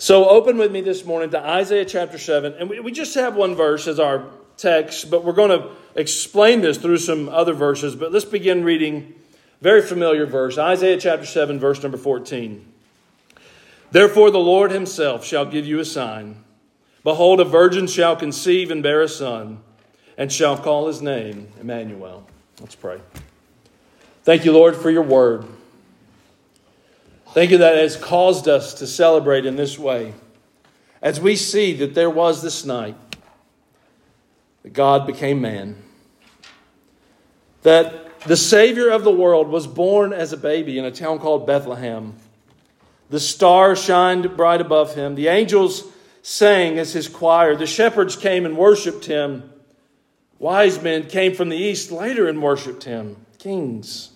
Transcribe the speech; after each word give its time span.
So 0.00 0.28
open 0.28 0.58
with 0.58 0.70
me 0.70 0.80
this 0.80 1.04
morning 1.04 1.30
to 1.30 1.44
Isaiah 1.44 1.84
chapter 1.84 2.18
7. 2.18 2.54
And 2.54 2.70
we, 2.70 2.78
we 2.78 2.92
just 2.92 3.16
have 3.16 3.34
one 3.34 3.56
verse 3.56 3.88
as 3.88 3.98
our 3.98 4.26
text, 4.56 5.10
but 5.10 5.24
we're 5.24 5.32
going 5.32 5.50
to 5.50 5.70
explain 5.96 6.60
this 6.60 6.78
through 6.78 6.98
some 6.98 7.28
other 7.28 7.52
verses. 7.52 7.96
But 7.96 8.12
let's 8.12 8.24
begin 8.24 8.62
reading 8.62 9.14
very 9.60 9.82
familiar 9.82 10.24
verse 10.24 10.56
Isaiah 10.56 10.98
chapter 10.98 11.26
7, 11.26 11.58
verse 11.58 11.82
number 11.82 11.98
14. 11.98 12.64
Therefore, 13.90 14.30
the 14.30 14.38
Lord 14.38 14.70
himself 14.70 15.24
shall 15.24 15.44
give 15.44 15.66
you 15.66 15.80
a 15.80 15.84
sign. 15.84 16.44
Behold, 17.02 17.40
a 17.40 17.44
virgin 17.44 17.88
shall 17.88 18.14
conceive 18.14 18.70
and 18.70 18.84
bear 18.84 19.02
a 19.02 19.08
son, 19.08 19.58
and 20.16 20.30
shall 20.30 20.56
call 20.56 20.86
his 20.86 21.02
name 21.02 21.48
Emmanuel. 21.60 22.24
Let's 22.60 22.76
pray. 22.76 23.00
Thank 24.22 24.44
you, 24.44 24.52
Lord, 24.52 24.76
for 24.76 24.90
your 24.90 25.02
word. 25.02 25.44
Thank 27.32 27.50
you 27.50 27.58
that 27.58 27.76
has 27.76 27.94
caused 27.94 28.48
us 28.48 28.74
to 28.74 28.86
celebrate 28.86 29.44
in 29.44 29.56
this 29.56 29.78
way. 29.78 30.14
As 31.02 31.20
we 31.20 31.36
see 31.36 31.74
that 31.74 31.94
there 31.94 32.08
was 32.08 32.42
this 32.42 32.64
night 32.64 32.96
that 34.62 34.72
God 34.72 35.06
became 35.06 35.42
man, 35.42 35.76
that 37.62 38.20
the 38.20 38.36
Savior 38.36 38.88
of 38.88 39.04
the 39.04 39.12
world 39.12 39.48
was 39.48 39.66
born 39.66 40.14
as 40.14 40.32
a 40.32 40.38
baby 40.38 40.78
in 40.78 40.86
a 40.86 40.90
town 40.90 41.18
called 41.18 41.46
Bethlehem. 41.46 42.14
The 43.10 43.20
star 43.20 43.76
shined 43.76 44.34
bright 44.36 44.62
above 44.62 44.94
him. 44.94 45.14
The 45.14 45.28
angels 45.28 45.84
sang 46.22 46.78
as 46.78 46.94
his 46.94 47.08
choir. 47.08 47.54
The 47.54 47.66
shepherds 47.66 48.16
came 48.16 48.46
and 48.46 48.56
worshiped 48.56 49.04
him. 49.04 49.52
Wise 50.38 50.82
men 50.82 51.06
came 51.08 51.34
from 51.34 51.50
the 51.50 51.56
east 51.56 51.92
later 51.92 52.26
and 52.26 52.42
worshiped 52.42 52.84
him. 52.84 53.16
Kings 53.38 54.12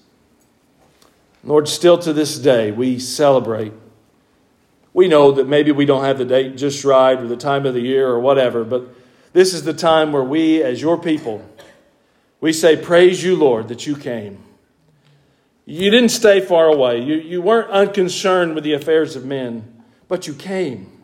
Lord, 1.45 1.69
still 1.69 1.99
to 1.99 2.13
this 2.13 2.39
day, 2.39 2.71
we 2.71 2.99
celebrate. 2.99 3.73
We 4.95 5.09
know 5.09 5.33
that 5.33 5.49
maybe 5.49 5.73
we 5.73 5.87
don't 5.87 6.05
have 6.05 6.19
the 6.19 6.25
date 6.25 6.57
just 6.57 6.85
right 6.85 7.19
or 7.19 7.27
the 7.27 7.37
time 7.37 7.67
of 7.67 7.75
the 7.75 7.81
year 7.81 8.09
or 8.09 8.21
whatever, 8.21 8.65
but 8.65 8.95
this 9.33 9.55
is 9.55 9.65
the 9.65 9.73
time 9.73 10.13
where 10.13 10.23
we, 10.23 10.63
as 10.63 10.81
your 10.81 10.99
people, 10.99 11.45
we 12.41 12.53
say, 12.53 12.77
Praise 12.77 13.25
you, 13.25 13.35
Lord, 13.35 13.69
that 13.69 13.87
you 13.87 13.97
came. 13.97 14.39
You 15.65 15.91
didn't 15.91 16.11
stay 16.11 16.41
far 16.41 16.67
away. 16.67 17.03
You, 17.03 17.15
you 17.15 17.41
weren't 17.41 17.71
unconcerned 17.71 18.55
with 18.55 18.65
the 18.65 18.75
affairs 18.75 19.17
of 19.17 19.25
men, 19.25 19.83
but 20.09 20.27
you 20.27 20.35
came. 20.35 21.03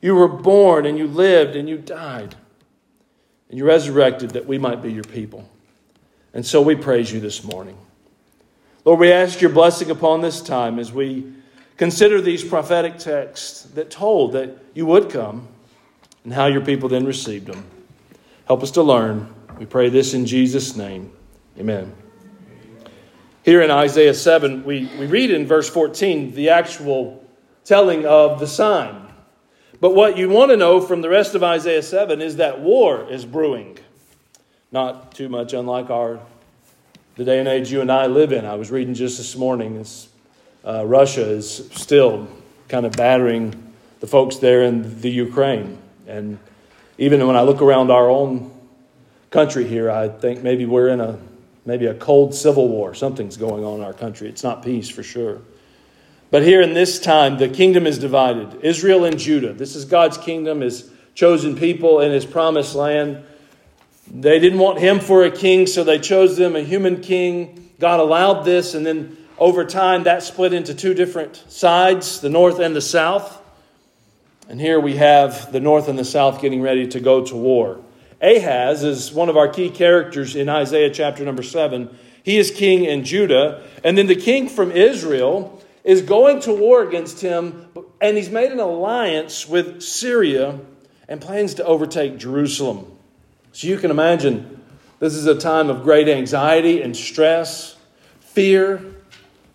You 0.00 0.14
were 0.14 0.28
born 0.28 0.86
and 0.86 0.98
you 0.98 1.06
lived 1.06 1.54
and 1.54 1.68
you 1.68 1.78
died. 1.78 2.34
And 3.48 3.58
you 3.58 3.64
resurrected 3.64 4.30
that 4.30 4.46
we 4.46 4.58
might 4.58 4.82
be 4.82 4.92
your 4.92 5.04
people. 5.04 5.48
And 6.32 6.44
so 6.44 6.60
we 6.60 6.74
praise 6.74 7.12
you 7.12 7.20
this 7.20 7.44
morning. 7.44 7.78
Lord, 8.84 9.00
we 9.00 9.10
ask 9.10 9.40
your 9.40 9.50
blessing 9.50 9.90
upon 9.90 10.20
this 10.20 10.42
time 10.42 10.78
as 10.78 10.92
we 10.92 11.32
consider 11.78 12.20
these 12.20 12.44
prophetic 12.44 12.98
texts 12.98 13.62
that 13.74 13.90
told 13.90 14.32
that 14.32 14.58
you 14.74 14.84
would 14.84 15.08
come 15.08 15.48
and 16.22 16.34
how 16.34 16.46
your 16.46 16.60
people 16.60 16.90
then 16.90 17.06
received 17.06 17.46
them. 17.46 17.64
Help 18.46 18.62
us 18.62 18.70
to 18.72 18.82
learn. 18.82 19.32
We 19.58 19.64
pray 19.64 19.88
this 19.88 20.12
in 20.12 20.26
Jesus' 20.26 20.76
name. 20.76 21.10
Amen. 21.58 21.94
Here 23.42 23.62
in 23.62 23.70
Isaiah 23.70 24.12
7, 24.12 24.64
we, 24.64 24.90
we 24.98 25.06
read 25.06 25.30
in 25.30 25.46
verse 25.46 25.68
14 25.68 26.34
the 26.34 26.50
actual 26.50 27.24
telling 27.64 28.04
of 28.04 28.38
the 28.38 28.46
sign. 28.46 29.06
But 29.80 29.94
what 29.94 30.18
you 30.18 30.28
want 30.28 30.50
to 30.50 30.58
know 30.58 30.82
from 30.82 31.00
the 31.00 31.08
rest 31.08 31.34
of 31.34 31.42
Isaiah 31.42 31.82
7 31.82 32.20
is 32.20 32.36
that 32.36 32.60
war 32.60 33.10
is 33.10 33.24
brewing. 33.24 33.78
Not 34.70 35.14
too 35.14 35.30
much 35.30 35.54
unlike 35.54 35.88
our 35.88 36.20
the 37.16 37.24
day 37.24 37.38
and 37.38 37.46
age 37.46 37.70
you 37.70 37.80
and 37.80 37.92
I 37.92 38.06
live 38.06 38.32
in. 38.32 38.44
I 38.44 38.56
was 38.56 38.70
reading 38.70 38.94
just 38.94 39.18
this 39.18 39.36
morning, 39.36 39.84
uh, 40.64 40.84
Russia 40.84 41.24
is 41.24 41.68
still 41.72 42.26
kind 42.68 42.84
of 42.84 42.92
battering 42.92 43.72
the 44.00 44.06
folks 44.06 44.36
there 44.36 44.64
in 44.64 45.00
the 45.00 45.10
Ukraine. 45.10 45.78
And 46.08 46.38
even 46.98 47.24
when 47.26 47.36
I 47.36 47.42
look 47.42 47.62
around 47.62 47.90
our 47.90 48.10
own 48.10 48.50
country 49.30 49.66
here, 49.66 49.90
I 49.90 50.08
think 50.08 50.42
maybe 50.42 50.66
we're 50.66 50.88
in 50.88 51.00
a 51.00 51.18
maybe 51.64 51.86
a 51.86 51.94
cold 51.94 52.34
civil 52.34 52.68
war. 52.68 52.94
Something's 52.94 53.36
going 53.36 53.64
on 53.64 53.78
in 53.78 53.84
our 53.84 53.94
country. 53.94 54.28
It's 54.28 54.42
not 54.42 54.62
peace 54.62 54.88
for 54.88 55.02
sure. 55.02 55.40
But 56.30 56.42
here 56.42 56.60
in 56.60 56.74
this 56.74 56.98
time, 56.98 57.38
the 57.38 57.48
kingdom 57.48 57.86
is 57.86 57.98
divided. 57.98 58.62
Israel 58.62 59.04
and 59.04 59.18
Judah. 59.18 59.52
This 59.52 59.76
is 59.76 59.84
God's 59.84 60.18
kingdom, 60.18 60.60
his 60.60 60.90
chosen 61.14 61.56
people 61.56 62.00
in 62.00 62.10
his 62.10 62.26
promised 62.26 62.74
land. 62.74 63.24
They 64.10 64.38
didn't 64.38 64.58
want 64.58 64.78
him 64.78 65.00
for 65.00 65.24
a 65.24 65.30
king, 65.30 65.66
so 65.66 65.84
they 65.84 65.98
chose 65.98 66.36
them 66.36 66.56
a 66.56 66.60
human 66.60 67.00
king. 67.00 67.70
God 67.80 68.00
allowed 68.00 68.44
this, 68.44 68.74
and 68.74 68.84
then 68.84 69.16
over 69.38 69.64
time 69.64 70.04
that 70.04 70.22
split 70.22 70.52
into 70.52 70.74
two 70.74 70.94
different 70.94 71.42
sides 71.48 72.20
the 72.20 72.28
north 72.28 72.58
and 72.58 72.74
the 72.76 72.80
south. 72.80 73.40
And 74.48 74.60
here 74.60 74.78
we 74.78 74.96
have 74.96 75.52
the 75.52 75.60
north 75.60 75.88
and 75.88 75.98
the 75.98 76.04
south 76.04 76.40
getting 76.40 76.60
ready 76.60 76.86
to 76.88 77.00
go 77.00 77.24
to 77.24 77.34
war. 77.34 77.80
Ahaz 78.20 78.84
is 78.84 79.12
one 79.12 79.28
of 79.28 79.36
our 79.36 79.48
key 79.48 79.70
characters 79.70 80.36
in 80.36 80.48
Isaiah 80.48 80.90
chapter 80.90 81.24
number 81.24 81.42
7. 81.42 81.94
He 82.22 82.38
is 82.38 82.50
king 82.50 82.84
in 82.84 83.04
Judah. 83.04 83.62
And 83.82 83.98
then 83.98 84.06
the 84.06 84.16
king 84.16 84.48
from 84.48 84.70
Israel 84.70 85.62
is 85.82 86.02
going 86.02 86.40
to 86.40 86.52
war 86.52 86.82
against 86.82 87.20
him, 87.20 87.66
and 88.00 88.16
he's 88.16 88.30
made 88.30 88.50
an 88.50 88.60
alliance 88.60 89.46
with 89.46 89.82
Syria 89.82 90.58
and 91.08 91.20
plans 91.20 91.54
to 91.54 91.64
overtake 91.64 92.16
Jerusalem. 92.16 92.93
So 93.54 93.68
you 93.68 93.78
can 93.78 93.92
imagine 93.92 94.60
this 94.98 95.14
is 95.14 95.26
a 95.26 95.34
time 95.36 95.70
of 95.70 95.84
great 95.84 96.08
anxiety 96.08 96.82
and 96.82 96.96
stress, 96.96 97.76
fear 98.18 98.84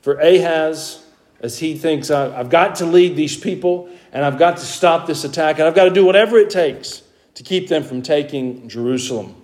for 0.01 0.13
Ahaz 0.19 1.03
as 1.41 1.59
he 1.59 1.77
thinks, 1.77 2.09
I've 2.09 2.49
got 2.49 2.75
to 2.75 2.85
lead 2.85 3.17
these 3.17 3.35
people 3.35 3.89
and 4.13 4.23
I've 4.23 4.39
got 4.39 4.55
to 4.55 4.65
stop 4.65 5.05
this 5.05 5.25
attack 5.25 5.59
and 5.59 5.67
I've 5.67 5.75
got 5.75 5.83
to 5.83 5.89
do 5.89 6.05
whatever 6.05 6.37
it 6.37 6.49
takes 6.49 7.01
to 7.35 7.43
keep 7.43 7.67
them 7.67 7.83
from 7.83 8.01
taking 8.01 8.69
Jerusalem. 8.69 9.35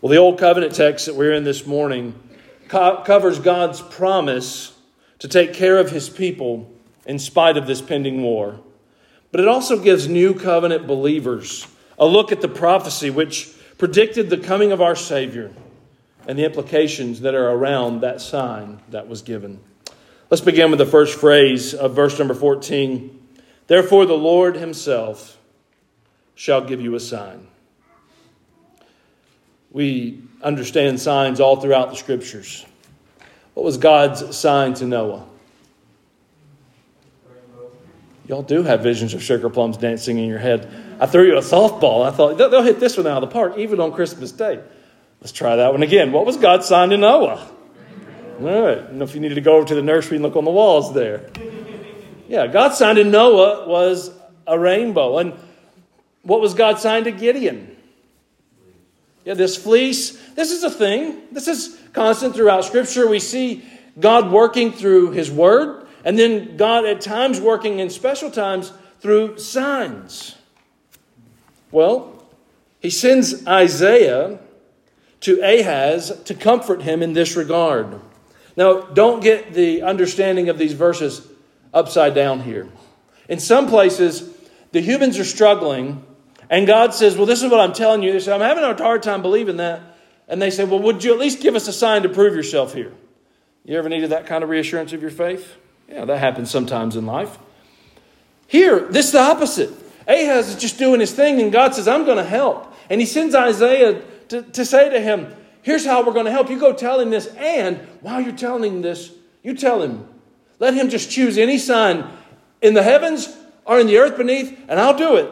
Well, 0.00 0.10
the 0.10 0.18
Old 0.18 0.40
Covenant 0.40 0.74
text 0.74 1.06
that 1.06 1.14
we're 1.14 1.32
in 1.32 1.44
this 1.44 1.64
morning 1.64 2.18
co- 2.66 3.04
covers 3.04 3.38
God's 3.38 3.82
promise 3.82 4.76
to 5.20 5.28
take 5.28 5.54
care 5.54 5.78
of 5.78 5.92
his 5.92 6.10
people 6.10 6.72
in 7.06 7.20
spite 7.20 7.56
of 7.56 7.68
this 7.68 7.82
pending 7.82 8.20
war. 8.20 8.58
But 9.30 9.40
it 9.40 9.46
also 9.46 9.78
gives 9.78 10.08
new 10.08 10.34
covenant 10.34 10.88
believers 10.88 11.68
a 12.00 12.06
look 12.06 12.32
at 12.32 12.40
the 12.40 12.48
prophecy 12.48 13.10
which 13.10 13.52
predicted 13.78 14.30
the 14.30 14.38
coming 14.38 14.72
of 14.72 14.80
our 14.80 14.96
Savior 14.96 15.52
and 16.26 16.38
the 16.38 16.44
implications 16.44 17.20
that 17.20 17.34
are 17.34 17.50
around 17.50 18.00
that 18.00 18.20
sign 18.20 18.80
that 18.90 19.08
was 19.08 19.22
given. 19.22 19.60
Let's 20.30 20.40
begin 20.40 20.70
with 20.70 20.78
the 20.78 20.86
first 20.86 21.18
phrase 21.18 21.72
of 21.72 21.94
verse 21.94 22.18
number 22.18 22.34
14. 22.34 23.28
Therefore, 23.66 24.06
the 24.06 24.14
Lord 24.14 24.56
Himself 24.56 25.38
shall 26.34 26.62
give 26.62 26.80
you 26.80 26.94
a 26.94 27.00
sign. 27.00 27.46
We 29.70 30.22
understand 30.42 31.00
signs 31.00 31.38
all 31.38 31.60
throughout 31.60 31.90
the 31.90 31.96
scriptures. 31.96 32.64
What 33.54 33.64
was 33.64 33.76
God's 33.76 34.36
sign 34.36 34.74
to 34.74 34.86
Noah? 34.86 35.26
Y'all 38.28 38.42
do 38.42 38.64
have 38.64 38.82
visions 38.82 39.14
of 39.14 39.22
sugar 39.22 39.48
plums 39.48 39.76
dancing 39.76 40.18
in 40.18 40.28
your 40.28 40.38
head. 40.38 40.68
I 40.98 41.06
threw 41.06 41.26
you 41.26 41.36
a 41.36 41.42
softball. 41.42 42.04
I 42.04 42.10
thought 42.10 42.36
they'll 42.38 42.62
hit 42.62 42.80
this 42.80 42.96
one 42.96 43.06
out 43.06 43.22
of 43.22 43.28
the 43.28 43.32
park, 43.32 43.56
even 43.56 43.78
on 43.78 43.92
Christmas 43.92 44.32
Day. 44.32 44.60
Let's 45.20 45.32
try 45.32 45.56
that 45.56 45.72
one 45.72 45.82
again. 45.82 46.10
What 46.12 46.26
was 46.26 46.36
God's 46.36 46.66
sign 46.66 46.90
to 46.90 46.96
Noah? 46.96 47.48
All 48.40 48.62
right. 48.62 48.92
Know 48.92 49.04
if 49.04 49.14
you 49.14 49.20
needed 49.20 49.36
to 49.36 49.40
go 49.40 49.56
over 49.56 49.66
to 49.66 49.74
the 49.74 49.82
nursery 49.82 50.16
and 50.16 50.24
look 50.24 50.36
on 50.36 50.44
the 50.44 50.50
walls 50.50 50.92
there. 50.92 51.30
Yeah, 52.28 52.48
God's 52.48 52.76
sign 52.76 52.96
to 52.96 53.04
Noah 53.04 53.68
was 53.68 54.10
a 54.46 54.58
rainbow. 54.58 55.18
And 55.18 55.34
what 56.22 56.40
was 56.40 56.54
God's 56.54 56.82
sign 56.82 57.04
to 57.04 57.12
Gideon? 57.12 57.76
Yeah, 59.24 59.34
this 59.34 59.56
fleece. 59.56 60.20
This 60.34 60.50
is 60.50 60.64
a 60.64 60.70
thing. 60.70 61.22
This 61.32 61.48
is 61.48 61.80
constant 61.92 62.34
throughout 62.34 62.64
Scripture. 62.64 63.08
We 63.08 63.20
see 63.20 63.64
God 63.98 64.30
working 64.30 64.72
through 64.72 65.12
His 65.12 65.30
Word, 65.30 65.85
and 66.06 66.16
then 66.16 66.56
God 66.56 66.86
at 66.86 67.00
times 67.00 67.40
working 67.40 67.80
in 67.80 67.90
special 67.90 68.30
times 68.30 68.72
through 69.00 69.38
signs. 69.38 70.36
Well, 71.72 72.24
he 72.80 72.90
sends 72.90 73.44
Isaiah 73.44 74.38
to 75.22 75.40
Ahaz 75.40 76.22
to 76.26 76.34
comfort 76.34 76.82
him 76.82 77.02
in 77.02 77.12
this 77.12 77.34
regard. 77.34 78.00
Now, 78.56 78.82
don't 78.82 79.20
get 79.20 79.52
the 79.52 79.82
understanding 79.82 80.48
of 80.48 80.58
these 80.58 80.74
verses 80.74 81.26
upside 81.74 82.14
down 82.14 82.42
here. 82.42 82.68
In 83.28 83.40
some 83.40 83.66
places, 83.66 84.32
the 84.70 84.80
humans 84.80 85.18
are 85.18 85.24
struggling, 85.24 86.04
and 86.48 86.68
God 86.68 86.94
says, 86.94 87.16
Well, 87.16 87.26
this 87.26 87.42
is 87.42 87.50
what 87.50 87.58
I'm 87.58 87.72
telling 87.72 88.04
you. 88.04 88.12
They 88.12 88.20
say, 88.20 88.32
I'm 88.32 88.40
having 88.40 88.62
a 88.62 88.76
hard 88.76 89.02
time 89.02 89.22
believing 89.22 89.56
that. 89.56 89.80
And 90.28 90.40
they 90.40 90.50
say, 90.50 90.62
Well, 90.62 90.78
would 90.82 91.02
you 91.02 91.12
at 91.12 91.18
least 91.18 91.40
give 91.40 91.56
us 91.56 91.66
a 91.66 91.72
sign 91.72 92.02
to 92.04 92.08
prove 92.08 92.36
yourself 92.36 92.74
here? 92.74 92.92
You 93.64 93.76
ever 93.76 93.88
needed 93.88 94.10
that 94.10 94.26
kind 94.26 94.44
of 94.44 94.50
reassurance 94.50 94.92
of 94.92 95.02
your 95.02 95.10
faith? 95.10 95.56
Yeah, 95.88 96.04
that 96.04 96.18
happens 96.18 96.50
sometimes 96.50 96.96
in 96.96 97.06
life. 97.06 97.38
Here, 98.46 98.80
this 98.80 99.06
is 99.06 99.12
the 99.12 99.20
opposite. 99.20 99.70
Ahaz 100.06 100.48
is 100.48 100.56
just 100.56 100.78
doing 100.78 101.00
his 101.00 101.12
thing, 101.12 101.40
and 101.40 101.52
God 101.52 101.74
says, 101.74 101.88
I'm 101.88 102.04
going 102.04 102.18
to 102.18 102.24
help. 102.24 102.74
And 102.88 103.00
he 103.00 103.06
sends 103.06 103.34
Isaiah 103.34 104.02
to, 104.28 104.42
to 104.42 104.64
say 104.64 104.88
to 104.90 105.00
him, 105.00 105.34
Here's 105.62 105.84
how 105.84 106.06
we're 106.06 106.12
going 106.12 106.26
to 106.26 106.30
help. 106.30 106.48
You 106.48 106.60
go 106.60 106.72
tell 106.72 107.00
him 107.00 107.10
this, 107.10 107.26
and 107.26 107.78
while 108.00 108.20
you're 108.20 108.36
telling 108.36 108.72
him 108.72 108.82
this, 108.82 109.12
you 109.42 109.52
tell 109.52 109.82
him, 109.82 110.06
let 110.60 110.74
him 110.74 110.88
just 110.88 111.10
choose 111.10 111.36
any 111.38 111.58
sign 111.58 112.08
in 112.62 112.74
the 112.74 112.84
heavens 112.84 113.36
or 113.64 113.80
in 113.80 113.88
the 113.88 113.98
earth 113.98 114.16
beneath, 114.16 114.56
and 114.68 114.78
I'll 114.78 114.96
do 114.96 115.16
it 115.16 115.28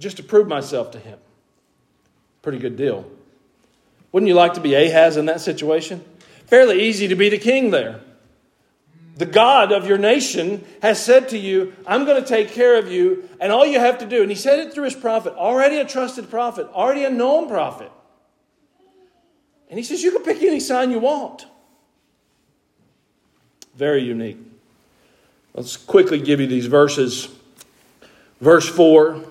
just 0.00 0.16
to 0.16 0.24
prove 0.24 0.48
myself 0.48 0.90
to 0.92 0.98
him. 0.98 1.18
Pretty 2.42 2.58
good 2.58 2.76
deal. 2.76 3.08
Wouldn't 4.10 4.26
you 4.28 4.34
like 4.34 4.54
to 4.54 4.60
be 4.60 4.74
Ahaz 4.74 5.16
in 5.16 5.26
that 5.26 5.40
situation? 5.40 6.04
Fairly 6.46 6.82
easy 6.82 7.06
to 7.06 7.14
be 7.14 7.28
the 7.28 7.38
king 7.38 7.70
there. 7.70 8.00
The 9.16 9.26
God 9.26 9.70
of 9.70 9.86
your 9.86 9.98
nation 9.98 10.64
has 10.82 11.02
said 11.02 11.28
to 11.28 11.38
you, 11.38 11.72
I'm 11.86 12.04
going 12.04 12.20
to 12.20 12.28
take 12.28 12.50
care 12.50 12.78
of 12.78 12.90
you, 12.90 13.28
and 13.40 13.52
all 13.52 13.64
you 13.64 13.78
have 13.78 13.98
to 13.98 14.06
do, 14.06 14.22
and 14.22 14.30
he 14.30 14.36
said 14.36 14.58
it 14.58 14.74
through 14.74 14.84
his 14.84 14.96
prophet, 14.96 15.34
already 15.34 15.78
a 15.78 15.84
trusted 15.84 16.30
prophet, 16.30 16.66
already 16.72 17.04
a 17.04 17.10
known 17.10 17.48
prophet. 17.48 17.92
And 19.70 19.78
he 19.78 19.84
says, 19.84 20.02
You 20.02 20.12
can 20.12 20.22
pick 20.22 20.42
any 20.42 20.60
sign 20.60 20.90
you 20.90 20.98
want. 20.98 21.46
Very 23.76 24.02
unique. 24.02 24.38
Let's 25.54 25.76
quickly 25.76 26.20
give 26.20 26.40
you 26.40 26.46
these 26.46 26.66
verses. 26.66 27.28
Verse 28.40 28.68
4 28.68 29.24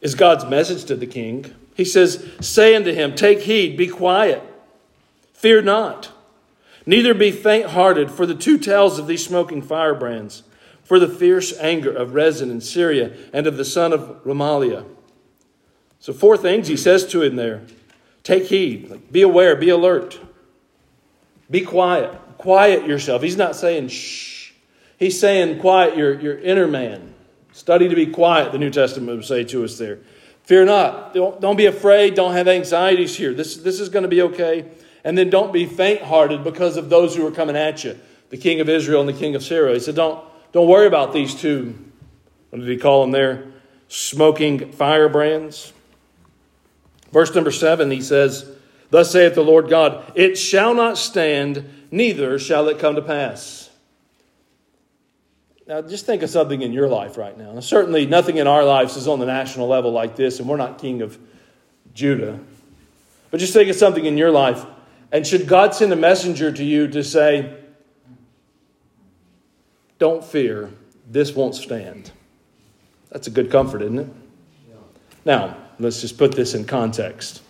is 0.00 0.14
God's 0.14 0.46
message 0.46 0.84
to 0.86 0.96
the 0.96 1.06
king. 1.06 1.54
He 1.74 1.84
says, 1.84 2.26
Say 2.40 2.74
unto 2.74 2.92
him, 2.92 3.14
Take 3.14 3.40
heed, 3.40 3.76
be 3.76 3.88
quiet, 3.88 4.42
fear 5.34 5.60
not, 5.60 6.10
neither 6.88 7.12
be 7.12 7.30
faint 7.30 7.66
hearted 7.66 8.10
for 8.10 8.24
the 8.24 8.34
two 8.34 8.56
tails 8.56 8.98
of 8.98 9.06
these 9.06 9.24
smoking 9.24 9.60
firebrands, 9.60 10.42
for 10.82 10.98
the 10.98 11.06
fierce 11.06 11.52
anger 11.58 11.94
of 11.94 12.14
Rezin 12.14 12.50
in 12.50 12.62
Syria 12.62 13.14
and 13.34 13.46
of 13.46 13.58
the 13.58 13.64
son 13.64 13.92
of 13.92 14.24
Remaliah. 14.24 14.86
So, 16.00 16.14
four 16.14 16.38
things 16.38 16.68
he 16.68 16.78
says 16.78 17.06
to 17.08 17.22
him 17.22 17.36
there 17.36 17.62
Take 18.22 18.46
heed, 18.46 19.12
be 19.12 19.20
aware, 19.20 19.54
be 19.54 19.68
alert, 19.68 20.18
be 21.50 21.60
quiet, 21.60 22.18
quiet 22.38 22.86
yourself. 22.86 23.22
He's 23.22 23.36
not 23.36 23.54
saying 23.54 23.88
shh, 23.88 24.52
he's 24.98 25.20
saying 25.20 25.60
quiet 25.60 25.94
your, 25.94 26.18
your 26.18 26.38
inner 26.38 26.66
man. 26.66 27.14
Study 27.52 27.88
to 27.88 27.94
be 27.94 28.06
quiet, 28.06 28.52
the 28.52 28.58
New 28.58 28.70
Testament 28.70 29.14
would 29.14 29.26
say 29.26 29.44
to 29.44 29.64
us 29.64 29.76
there. 29.76 29.98
Fear 30.44 30.64
not. 30.64 31.12
Don't, 31.12 31.38
don't 31.38 31.56
be 31.56 31.66
afraid. 31.66 32.14
Don't 32.14 32.32
have 32.32 32.48
anxieties 32.48 33.14
here. 33.14 33.34
This, 33.34 33.58
this 33.58 33.78
is 33.78 33.90
going 33.90 34.04
to 34.04 34.08
be 34.08 34.22
okay. 34.22 34.64
And 35.08 35.16
then 35.16 35.30
don't 35.30 35.54
be 35.54 35.64
faint 35.64 36.02
hearted 36.02 36.44
because 36.44 36.76
of 36.76 36.90
those 36.90 37.16
who 37.16 37.26
are 37.26 37.30
coming 37.30 37.56
at 37.56 37.82
you 37.82 37.98
the 38.28 38.36
king 38.36 38.60
of 38.60 38.68
Israel 38.68 39.00
and 39.00 39.08
the 39.08 39.18
king 39.18 39.34
of 39.34 39.42
Syria. 39.42 39.72
He 39.72 39.80
said, 39.80 39.94
Don't, 39.94 40.22
don't 40.52 40.68
worry 40.68 40.86
about 40.86 41.14
these 41.14 41.34
two. 41.34 41.78
What 42.50 42.58
did 42.58 42.68
he 42.68 42.76
call 42.76 43.00
them 43.00 43.12
there? 43.12 43.46
Smoking 43.88 44.70
firebrands. 44.70 45.72
Verse 47.10 47.34
number 47.34 47.50
seven, 47.50 47.90
he 47.90 48.02
says, 48.02 48.50
Thus 48.90 49.10
saith 49.10 49.34
the 49.34 49.40
Lord 49.40 49.70
God, 49.70 50.12
It 50.14 50.36
shall 50.36 50.74
not 50.74 50.98
stand, 50.98 51.86
neither 51.90 52.38
shall 52.38 52.68
it 52.68 52.78
come 52.78 52.94
to 52.96 53.00
pass. 53.00 53.70
Now, 55.66 55.80
just 55.80 56.04
think 56.04 56.22
of 56.22 56.28
something 56.28 56.60
in 56.60 56.74
your 56.74 56.86
life 56.86 57.16
right 57.16 57.36
now. 57.38 57.58
Certainly, 57.60 58.04
nothing 58.08 58.36
in 58.36 58.46
our 58.46 58.62
lives 58.62 58.94
is 58.94 59.08
on 59.08 59.20
the 59.20 59.26
national 59.26 59.68
level 59.68 59.90
like 59.90 60.16
this, 60.16 60.38
and 60.38 60.46
we're 60.46 60.58
not 60.58 60.76
king 60.76 61.00
of 61.00 61.18
Judah. 61.94 62.38
But 63.30 63.40
just 63.40 63.54
think 63.54 63.70
of 63.70 63.76
something 63.76 64.04
in 64.04 64.18
your 64.18 64.30
life. 64.30 64.66
And 65.10 65.26
should 65.26 65.46
God 65.46 65.74
send 65.74 65.92
a 65.92 65.96
messenger 65.96 66.52
to 66.52 66.64
you 66.64 66.88
to 66.88 67.02
say, 67.02 67.56
Don't 69.98 70.22
fear, 70.22 70.70
this 71.08 71.34
won't 71.34 71.54
stand? 71.54 72.10
That's 73.10 73.26
a 73.26 73.30
good 73.30 73.50
comfort, 73.50 73.82
isn't 73.82 73.98
it? 73.98 74.08
Now, 75.24 75.56
let's 75.78 76.00
just 76.00 76.18
put 76.18 76.32
this 76.32 76.54
in 76.54 76.64
context. 76.64 77.42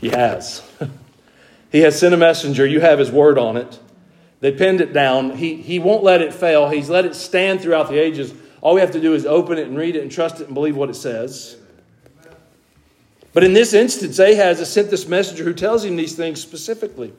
He 0.00 0.08
has. 0.10 0.62
he 1.72 1.80
has 1.80 1.98
sent 1.98 2.12
a 2.14 2.16
messenger, 2.16 2.66
you 2.66 2.80
have 2.80 2.98
his 2.98 3.10
word 3.10 3.38
on 3.38 3.56
it. 3.56 3.78
They 4.40 4.52
pinned 4.52 4.82
it 4.82 4.92
down. 4.92 5.38
He, 5.38 5.56
he 5.56 5.78
won't 5.78 6.02
let 6.02 6.20
it 6.20 6.34
fail. 6.34 6.68
He's 6.68 6.90
let 6.90 7.06
it 7.06 7.14
stand 7.14 7.62
throughout 7.62 7.88
the 7.88 7.98
ages. 7.98 8.34
All 8.60 8.74
we 8.74 8.80
have 8.82 8.90
to 8.90 9.00
do 9.00 9.14
is 9.14 9.24
open 9.24 9.56
it 9.58 9.68
and 9.68 9.76
read 9.76 9.96
it 9.96 10.02
and 10.02 10.12
trust 10.12 10.40
it 10.40 10.46
and 10.46 10.54
believe 10.54 10.76
what 10.76 10.90
it 10.90 10.96
says. 10.96 11.56
But 13.34 13.44
in 13.44 13.52
this 13.52 13.74
instance, 13.74 14.18
Ahaz 14.18 14.60
has 14.60 14.72
sent 14.72 14.90
this 14.90 15.08
messenger 15.08 15.44
who 15.44 15.52
tells 15.52 15.84
him 15.84 15.96
these 15.96 16.14
things 16.14 16.40
specifically. 16.40 17.12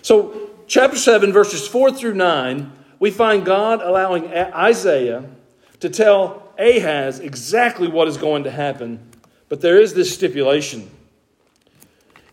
So, 0.00 0.50
chapter 0.68 0.96
7, 0.96 1.32
verses 1.32 1.66
4 1.66 1.92
through 1.92 2.14
9, 2.14 2.72
we 3.00 3.10
find 3.10 3.44
God 3.44 3.82
allowing 3.82 4.32
Isaiah 4.32 5.24
to 5.80 5.90
tell 5.90 6.52
Ahaz 6.58 7.18
exactly 7.18 7.88
what 7.88 8.08
is 8.08 8.16
going 8.16 8.44
to 8.44 8.50
happen. 8.50 9.10
But 9.48 9.60
there 9.60 9.78
is 9.78 9.92
this 9.92 10.14
stipulation 10.14 10.90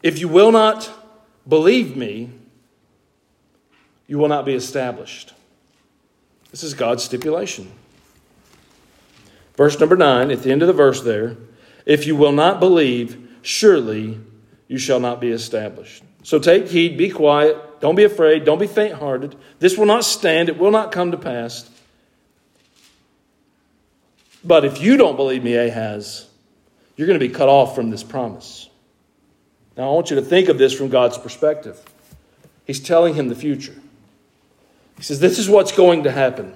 if 0.02 0.20
you 0.20 0.28
will 0.28 0.52
not 0.52 0.92
believe 1.48 1.96
me, 1.96 2.30
you 4.06 4.18
will 4.18 4.28
not 4.28 4.46
be 4.46 4.54
established. 4.54 5.34
This 6.52 6.62
is 6.62 6.74
God's 6.74 7.04
stipulation. 7.04 7.72
Verse 9.56 9.80
number 9.80 9.96
nine, 9.96 10.30
at 10.30 10.44
the 10.44 10.52
end 10.52 10.62
of 10.62 10.68
the 10.68 10.74
verse 10.74 11.02
there, 11.02 11.38
if 11.86 12.06
you 12.06 12.16
will 12.16 12.32
not 12.32 12.60
believe, 12.60 13.23
surely 13.44 14.20
you 14.68 14.80
shall 14.80 15.00
not 15.00 15.22
be 15.22 15.30
established. 15.30 16.04
So 16.24 16.40
take 16.40 16.70
heed, 16.70 16.98
be 16.98 17.10
quiet, 17.10 17.82
don't 17.82 17.96
be 17.96 18.06
afraid, 18.06 18.46
don't 18.46 18.60
be 18.60 18.68
faint 18.68 18.96
hearted. 18.96 19.36
This 19.60 19.78
will 19.78 19.86
not 19.86 20.06
stand, 20.06 20.50
it 20.50 20.58
will 20.58 20.72
not 20.72 20.92
come 20.92 21.12
to 21.12 21.18
pass. 21.18 21.70
But 24.44 24.66
if 24.66 24.82
you 24.82 24.98
don't 24.98 25.16
believe 25.16 25.44
me, 25.44 25.56
Ahaz, 25.56 26.28
you're 26.96 27.08
going 27.08 27.20
to 27.20 27.26
be 27.26 27.34
cut 27.34 27.50
off 27.50 27.76
from 27.76 27.90
this 27.90 28.04
promise. 28.04 28.70
Now, 29.78 29.90
I 29.90 29.94
want 29.94 30.10
you 30.10 30.16
to 30.18 30.22
think 30.22 30.50
of 30.50 30.58
this 30.58 30.74
from 30.74 30.90
God's 30.90 31.18
perspective. 31.18 31.82
He's 32.66 32.80
telling 32.80 33.16
him 33.16 33.30
the 33.30 33.36
future. 33.36 33.76
He 34.98 35.04
says, 35.04 35.20
This 35.20 35.40
is 35.40 35.50
what's 35.50 35.72
going 35.72 36.04
to 36.04 36.12
happen. 36.12 36.54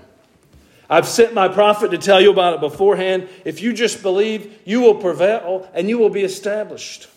I've 0.89 1.07
sent 1.07 1.33
my 1.33 1.47
prophet 1.47 1.91
to 1.91 1.97
tell 1.97 2.21
you 2.21 2.31
about 2.31 2.55
it 2.55 2.59
beforehand. 2.61 3.27
If 3.43 3.61
you 3.61 3.73
just 3.73 4.01
believe, 4.01 4.61
you 4.65 4.81
will 4.81 4.95
prevail 4.95 5.69
and 5.73 5.89
you 5.89 5.97
will 5.97 6.09
be 6.09 6.21
established. 6.21 7.07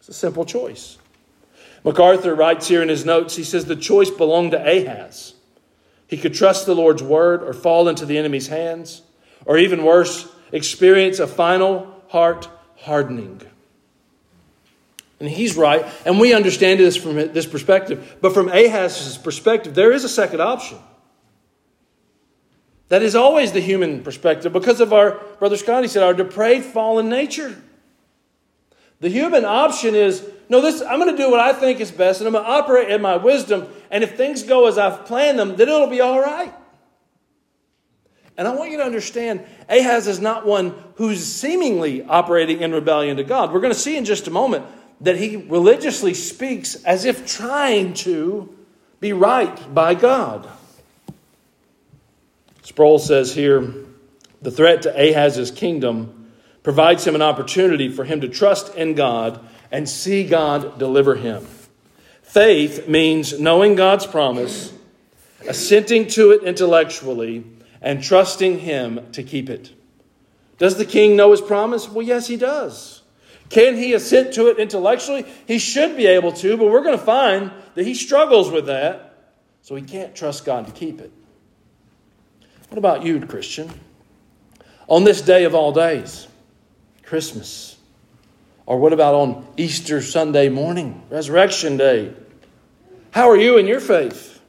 It's 0.00 0.08
a 0.08 0.14
simple 0.14 0.44
choice. 0.44 0.98
MacArthur 1.84 2.34
writes 2.34 2.68
here 2.68 2.82
in 2.82 2.88
his 2.88 3.04
notes, 3.04 3.36
he 3.36 3.44
says 3.44 3.64
the 3.64 3.76
choice 3.76 4.10
belonged 4.10 4.50
to 4.50 4.58
Ahaz. 4.58 5.34
He 6.08 6.16
could 6.16 6.34
trust 6.34 6.66
the 6.66 6.74
Lord's 6.74 7.02
word 7.02 7.42
or 7.42 7.52
fall 7.52 7.88
into 7.88 8.04
the 8.04 8.18
enemy's 8.18 8.48
hands, 8.48 9.02
or 9.44 9.56
even 9.56 9.84
worse, 9.84 10.28
experience 10.52 11.18
a 11.18 11.26
final 11.26 12.02
heart 12.08 12.48
hardening. 12.78 13.40
And 15.18 15.28
he's 15.28 15.56
right, 15.56 15.86
and 16.04 16.20
we 16.20 16.34
understand 16.34 16.78
this 16.78 16.96
from 16.96 17.14
this 17.14 17.46
perspective. 17.46 18.16
But 18.20 18.34
from 18.34 18.48
Ahaz's 18.48 19.16
perspective, 19.16 19.74
there 19.74 19.92
is 19.92 20.04
a 20.04 20.08
second 20.08 20.40
option. 20.40 20.78
That 22.88 23.02
is 23.02 23.16
always 23.16 23.52
the 23.52 23.60
human 23.60 24.02
perspective 24.02 24.52
because 24.52 24.80
of 24.80 24.92
our, 24.92 25.18
Brother 25.38 25.56
Scotty 25.56 25.88
said, 25.88 26.02
our 26.02 26.14
depraved 26.14 26.66
fallen 26.66 27.08
nature. 27.08 27.60
The 29.00 29.08
human 29.08 29.44
option 29.44 29.94
is 29.94 30.26
no, 30.48 30.60
this, 30.60 30.80
I'm 30.80 31.00
going 31.00 31.14
to 31.14 31.20
do 31.20 31.30
what 31.30 31.40
I 31.40 31.52
think 31.52 31.80
is 31.80 31.90
best, 31.90 32.20
and 32.20 32.28
I'm 32.28 32.32
going 32.32 32.44
to 32.44 32.50
operate 32.50 32.90
in 32.90 33.02
my 33.02 33.16
wisdom, 33.16 33.66
and 33.90 34.04
if 34.04 34.16
things 34.16 34.44
go 34.44 34.68
as 34.68 34.78
I've 34.78 35.04
planned 35.04 35.38
them, 35.38 35.56
then 35.56 35.68
it'll 35.68 35.88
be 35.88 36.00
all 36.00 36.20
right. 36.20 36.54
And 38.38 38.46
I 38.46 38.54
want 38.54 38.70
you 38.70 38.76
to 38.78 38.84
understand, 38.84 39.44
Ahaz 39.68 40.06
is 40.06 40.20
not 40.20 40.46
one 40.46 40.74
who's 40.96 41.24
seemingly 41.24 42.04
operating 42.04 42.60
in 42.60 42.72
rebellion 42.72 43.16
to 43.16 43.24
God. 43.24 43.52
We're 43.52 43.60
going 43.60 43.72
to 43.72 43.78
see 43.78 43.96
in 43.96 44.04
just 44.04 44.28
a 44.28 44.30
moment 44.30 44.66
that 45.00 45.16
he 45.16 45.36
religiously 45.36 46.14
speaks 46.14 46.76
as 46.84 47.04
if 47.04 47.26
trying 47.26 47.94
to 47.94 48.54
be 49.00 49.12
right 49.12 49.74
by 49.74 49.94
God. 49.94 50.48
Sproul 52.66 52.98
says 52.98 53.32
here 53.32 53.72
the 54.42 54.50
threat 54.50 54.82
to 54.82 54.90
Ahaz's 54.90 55.52
kingdom 55.52 56.32
provides 56.64 57.06
him 57.06 57.14
an 57.14 57.22
opportunity 57.22 57.88
for 57.88 58.02
him 58.02 58.22
to 58.22 58.28
trust 58.28 58.74
in 58.74 58.94
God 58.94 59.38
and 59.70 59.88
see 59.88 60.26
God 60.26 60.76
deliver 60.76 61.14
him. 61.14 61.46
Faith 62.24 62.88
means 62.88 63.38
knowing 63.38 63.76
God's 63.76 64.04
promise, 64.04 64.72
assenting 65.48 66.08
to 66.08 66.32
it 66.32 66.42
intellectually, 66.42 67.44
and 67.80 68.02
trusting 68.02 68.58
Him 68.58 69.12
to 69.12 69.22
keep 69.22 69.48
it. 69.48 69.72
Does 70.58 70.76
the 70.76 70.84
king 70.84 71.14
know 71.14 71.30
his 71.30 71.40
promise? 71.40 71.88
Well, 71.88 72.04
yes, 72.04 72.26
he 72.26 72.36
does. 72.36 73.02
Can 73.48 73.76
he 73.76 73.92
assent 73.92 74.34
to 74.34 74.48
it 74.48 74.58
intellectually? 74.58 75.24
He 75.46 75.60
should 75.60 75.96
be 75.96 76.06
able 76.06 76.32
to, 76.32 76.56
but 76.56 76.66
we're 76.66 76.82
going 76.82 76.98
to 76.98 77.04
find 77.04 77.52
that 77.76 77.86
he 77.86 77.94
struggles 77.94 78.50
with 78.50 78.66
that, 78.66 79.34
so 79.62 79.76
he 79.76 79.82
can't 79.82 80.16
trust 80.16 80.44
God 80.44 80.66
to 80.66 80.72
keep 80.72 81.00
it. 81.00 81.12
What 82.68 82.78
about 82.78 83.04
you, 83.04 83.24
Christian? 83.24 83.70
On 84.88 85.04
this 85.04 85.20
day 85.20 85.44
of 85.44 85.54
all 85.54 85.72
days, 85.72 86.26
Christmas, 87.04 87.76
or 88.66 88.78
what 88.78 88.92
about 88.92 89.14
on 89.14 89.46
Easter 89.56 90.02
Sunday 90.02 90.48
morning, 90.48 91.02
Resurrection 91.10 91.76
Day? 91.76 92.12
How 93.12 93.30
are 93.30 93.36
you 93.36 93.56
in 93.58 93.66
your 93.66 93.80
faith? 93.80 94.40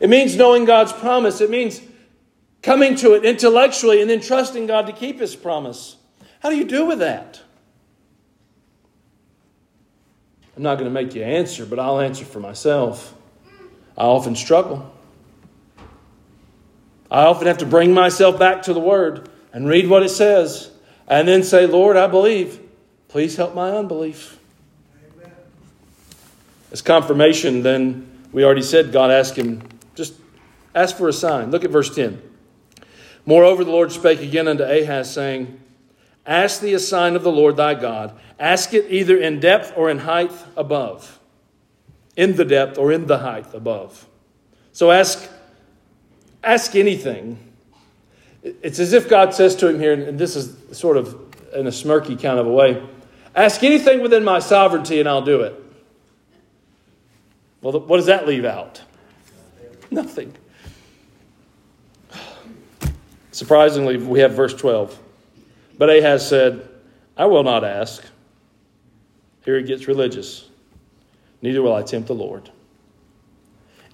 It 0.00 0.10
means 0.10 0.36
knowing 0.36 0.64
God's 0.64 0.92
promise. 0.92 1.40
It 1.40 1.50
means 1.50 1.80
coming 2.62 2.94
to 2.96 3.14
it 3.14 3.24
intellectually 3.24 4.00
and 4.00 4.10
then 4.10 4.20
trusting 4.20 4.66
God 4.66 4.86
to 4.86 4.92
keep 4.92 5.18
His 5.18 5.34
promise. 5.34 5.96
How 6.40 6.50
do 6.50 6.56
you 6.56 6.64
do 6.64 6.84
with 6.84 6.98
that? 6.98 7.40
I'm 10.56 10.62
not 10.62 10.78
going 10.78 10.90
to 10.90 10.94
make 10.94 11.14
you 11.14 11.22
answer, 11.22 11.66
but 11.66 11.78
I'll 11.78 12.00
answer 12.00 12.24
for 12.24 12.40
myself. 12.40 13.14
I 13.96 14.04
often 14.04 14.36
struggle. 14.36 14.92
I 17.10 17.24
often 17.24 17.46
have 17.46 17.58
to 17.58 17.66
bring 17.66 17.94
myself 17.94 18.38
back 18.38 18.62
to 18.62 18.72
the 18.72 18.80
Word 18.80 19.28
and 19.52 19.68
read 19.68 19.88
what 19.88 20.02
it 20.02 20.10
says 20.10 20.70
and 21.08 21.26
then 21.26 21.42
say, 21.42 21.66
Lord, 21.66 21.96
I 21.96 22.06
believe. 22.06 22.60
Please 23.08 23.36
help 23.36 23.54
my 23.54 23.70
unbelief. 23.70 24.38
Amen. 25.16 25.32
As 26.72 26.82
confirmation, 26.82 27.62
then, 27.62 28.10
we 28.32 28.44
already 28.44 28.62
said 28.62 28.92
God 28.92 29.10
asked 29.10 29.36
him, 29.36 29.62
just 29.94 30.14
ask 30.74 30.96
for 30.96 31.08
a 31.08 31.12
sign. 31.12 31.50
Look 31.50 31.64
at 31.64 31.70
verse 31.70 31.94
10. 31.94 32.20
Moreover, 33.24 33.64
the 33.64 33.70
Lord 33.70 33.92
spake 33.92 34.20
again 34.20 34.48
unto 34.48 34.64
Ahaz, 34.64 35.12
saying, 35.12 35.60
Ask 36.26 36.60
thee 36.60 36.74
a 36.74 36.78
sign 36.78 37.14
of 37.16 37.22
the 37.22 37.32
Lord 37.32 37.56
thy 37.56 37.74
God. 37.74 38.18
Ask 38.38 38.74
it 38.74 38.90
either 38.90 39.16
in 39.16 39.40
depth 39.40 39.72
or 39.76 39.88
in 39.88 39.98
height 39.98 40.32
above. 40.56 41.20
In 42.16 42.36
the 42.36 42.44
depth 42.44 42.78
or 42.78 42.92
in 42.92 43.06
the 43.06 43.18
height 43.18 43.54
above. 43.54 44.06
So 44.72 44.90
ask, 44.90 45.28
ask 46.42 46.74
anything. 46.74 47.38
It's 48.42 48.78
as 48.78 48.92
if 48.92 49.08
God 49.08 49.34
says 49.34 49.56
to 49.56 49.68
him 49.68 49.80
here, 49.80 49.92
and 49.92 50.18
this 50.18 50.36
is 50.36 50.56
sort 50.76 50.96
of 50.96 51.14
in 51.54 51.66
a 51.66 51.70
smirky 51.70 52.20
kind 52.20 52.38
of 52.38 52.46
a 52.46 52.52
way 52.52 52.82
ask 53.36 53.62
anything 53.62 54.00
within 54.00 54.24
my 54.24 54.38
sovereignty 54.38 54.98
and 54.98 55.08
I'll 55.08 55.22
do 55.22 55.42
it. 55.42 55.62
Well, 57.60 57.78
what 57.80 57.98
does 57.98 58.06
that 58.06 58.26
leave 58.26 58.44
out? 58.44 58.82
Nothing. 59.90 60.32
Surprisingly, 63.30 63.98
we 63.98 64.20
have 64.20 64.32
verse 64.32 64.54
12. 64.54 64.98
But 65.76 65.90
Ahaz 65.90 66.26
said, 66.26 66.66
I 67.16 67.26
will 67.26 67.42
not 67.42 67.64
ask. 67.64 68.02
Here 69.44 69.58
he 69.58 69.64
gets 69.64 69.86
religious. 69.86 70.48
Neither 71.42 71.60
will 71.60 71.74
I 71.74 71.82
tempt 71.82 72.08
the 72.08 72.14
Lord. 72.14 72.50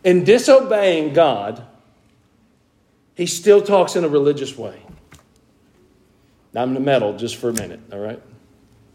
In 0.05 0.25
disobeying 0.25 1.13
God, 1.13 1.67
he 3.15 3.27
still 3.27 3.63
talks 3.63 3.97
in 3.97 4.05
a 4.05 4.09
religious 4.09 4.57
way. 4.57 4.81
Now, 6.53 6.63
I'm 6.63 6.73
going 6.73 6.75
to 6.75 6.81
meddle 6.85 7.17
just 7.17 7.37
for 7.37 7.49
a 7.49 7.53
minute, 7.53 7.81
all 7.93 7.99
right? 7.99 8.21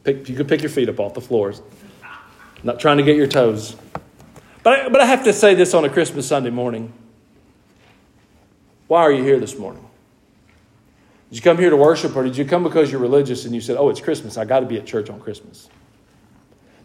Pick, 0.03 0.29
you 0.29 0.35
can 0.35 0.47
pick 0.47 0.61
your 0.61 0.69
feet 0.69 0.89
up 0.89 0.99
off 0.99 1.13
the 1.13 1.21
floors. 1.21 1.61
I'm 2.03 2.63
not 2.63 2.79
trying 2.79 2.97
to 2.97 3.03
get 3.03 3.15
your 3.15 3.27
toes. 3.27 3.75
But 4.63 4.79
I, 4.79 4.89
but 4.89 5.01
I 5.01 5.05
have 5.05 5.23
to 5.23 5.33
say 5.33 5.55
this 5.55 5.73
on 5.73 5.85
a 5.85 5.89
Christmas 5.89 6.27
Sunday 6.27 6.49
morning. 6.49 6.93
Why 8.87 9.01
are 9.01 9.11
you 9.11 9.23
here 9.23 9.39
this 9.39 9.57
morning? 9.57 9.83
Did 11.29 11.37
you 11.37 11.41
come 11.41 11.57
here 11.57 11.69
to 11.69 11.75
worship, 11.75 12.15
or 12.15 12.23
did 12.23 12.37
you 12.37 12.45
come 12.45 12.63
because 12.63 12.91
you're 12.91 13.01
religious 13.01 13.45
and 13.45 13.53
you 13.53 13.59
said, 13.59 13.75
Oh, 13.77 13.89
it's 13.89 13.99
Christmas. 13.99 14.37
I 14.37 14.45
got 14.45 14.61
to 14.61 14.65
be 14.65 14.77
at 14.77 14.85
church 14.85 15.09
on 15.09 15.19
Christmas? 15.19 15.67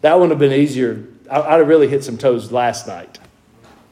That 0.00 0.18
would 0.18 0.30
have 0.30 0.38
been 0.38 0.52
easier. 0.52 1.06
I'd 1.30 1.58
have 1.58 1.68
really 1.68 1.86
hit 1.86 2.02
some 2.02 2.18
toes 2.18 2.50
last 2.50 2.88
night. 2.88 3.20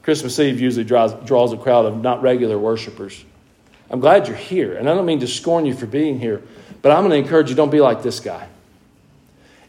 Christmas 0.02 0.38
Eve 0.40 0.60
usually 0.60 0.84
draws, 0.84 1.14
draws 1.24 1.52
a 1.52 1.56
crowd 1.56 1.86
of 1.86 2.02
not 2.02 2.20
regular 2.20 2.58
worshipers. 2.58 3.24
I'm 3.90 4.00
glad 4.00 4.28
you're 4.28 4.36
here. 4.36 4.76
And 4.76 4.88
I 4.88 4.94
don't 4.94 5.06
mean 5.06 5.20
to 5.20 5.26
scorn 5.26 5.66
you 5.66 5.74
for 5.74 5.86
being 5.86 6.18
here, 6.18 6.42
but 6.80 6.92
I'm 6.92 7.00
going 7.00 7.10
to 7.10 7.16
encourage 7.16 7.50
you 7.50 7.56
don't 7.56 7.70
be 7.70 7.80
like 7.80 8.02
this 8.02 8.20
guy. 8.20 8.48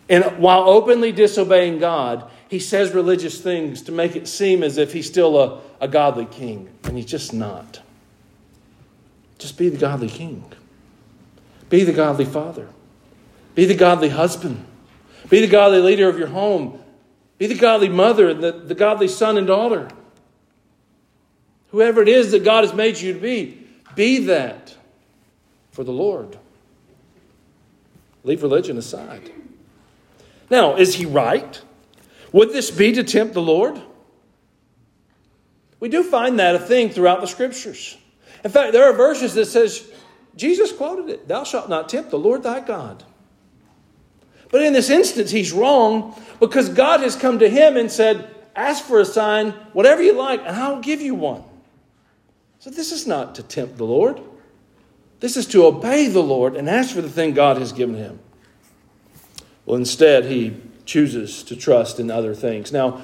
And 0.08 0.24
while 0.38 0.70
openly 0.70 1.12
disobeying 1.12 1.80
God, 1.80 2.30
he 2.50 2.60
says 2.60 2.94
religious 2.94 3.40
things 3.40 3.82
to 3.84 3.92
make 3.92 4.16
it 4.16 4.28
seem 4.28 4.62
as 4.62 4.78
if 4.78 4.94
he's 4.94 5.08
still 5.08 5.40
a, 5.40 5.62
a 5.80 5.88
godly 5.88 6.26
king, 6.26 6.70
and 6.84 6.98
he's 6.98 7.06
just 7.06 7.34
not. 7.34 7.82
Just 9.38 9.58
be 9.58 9.70
the 9.70 9.78
godly 9.78 10.10
king. 10.10 10.44
Be 11.70 11.84
the 11.84 11.94
godly 11.94 12.26
father. 12.26 12.68
Be 13.56 13.66
the 13.66 13.76
godly 13.76 14.10
husband. 14.10 14.66
Be 15.30 15.40
the 15.40 15.48
godly 15.48 15.80
leader 15.80 16.10
of 16.10 16.20
your 16.20 16.28
home. 16.28 16.82
Be 17.38 17.48
the 17.48 17.56
godly 17.56 17.90
mother 17.90 18.30
and 18.30 18.44
the, 18.44 18.52
the 18.52 18.76
godly 18.76 19.08
son 19.08 19.38
and 19.38 19.48
daughter. 19.48 19.88
Whoever 21.70 22.02
it 22.02 22.10
is 22.10 22.32
that 22.32 22.44
God 22.44 22.66
has 22.66 22.74
made 22.74 23.00
you 23.00 23.14
to 23.14 23.20
be, 23.20 23.61
be 23.96 24.26
that 24.26 24.76
for 25.72 25.84
the 25.84 25.92
Lord. 25.92 26.38
Leave 28.24 28.44
religion 28.44 28.78
aside. 28.78 29.32
Now, 30.50 30.76
is 30.76 30.96
he 30.96 31.06
right? 31.06 31.62
Would 32.32 32.50
this 32.52 32.72
be 32.72 32.92
to 32.94 33.04
tempt 33.04 33.34
the 33.34 33.42
Lord? 33.42 33.82
We 35.80 35.90
do 35.90 36.04
find 36.04 36.40
that 36.40 36.56
a 36.56 36.60
thing 36.60 36.90
throughout 36.90 37.22
the 37.22 37.28
scriptures. 37.28 37.98
In 38.44 38.52
fact, 38.52 38.74
there 38.74 38.84
are 38.84 38.94
verses 38.94 39.34
that 39.34 39.46
says 39.46 39.90
Jesus 40.36 40.72
quoted 40.72 41.10
it 41.10 41.28
Thou 41.28 41.44
shalt 41.44 41.70
not 41.70 41.90
tempt 41.90 42.12
the 42.12 42.20
Lord 42.20 42.44
thy 42.44 42.60
God. 42.60 43.04
But 44.50 44.64
in 44.64 44.74
this 44.74 44.90
instance, 44.90 45.32
he's 45.32 45.54
wrong 45.54 46.20
because 46.40 46.70
God 46.70 47.00
has 47.00 47.16
come 47.16 47.40
to 47.40 47.50
him 47.50 47.78
and 47.78 47.90
said, 47.90 48.36
Ask 48.56 48.84
for 48.84 49.00
a 49.00 49.06
sign, 49.06 49.52
whatever 49.72 50.04
you 50.04 50.14
like, 50.14 50.42
and 50.42 50.56
I'll 50.56 50.82
give 50.82 51.02
you 51.02 51.16
one. 51.16 51.44
So 52.62 52.70
this 52.70 52.92
is 52.92 53.08
not 53.08 53.34
to 53.36 53.44
tempt 53.44 53.78
the 53.78 53.86
Lord. 53.86 54.22
This 55.20 55.36
is 55.36 55.48
to 55.48 55.66
obey 55.66 56.08
the 56.08 56.22
Lord 56.22 56.56
and 56.56 56.70
ask 56.70 56.94
for 56.94 57.02
the 57.02 57.10
thing 57.10 57.34
God 57.34 57.58
has 57.58 57.72
given 57.72 57.96
him. 57.96 58.20
Well, 59.66 59.78
instead, 59.78 60.26
he 60.26 60.56
chooses 60.86 61.42
to 61.46 61.56
trust 61.56 62.00
in 62.00 62.12
other 62.12 62.36
things. 62.36 62.72
Now, 62.72 63.02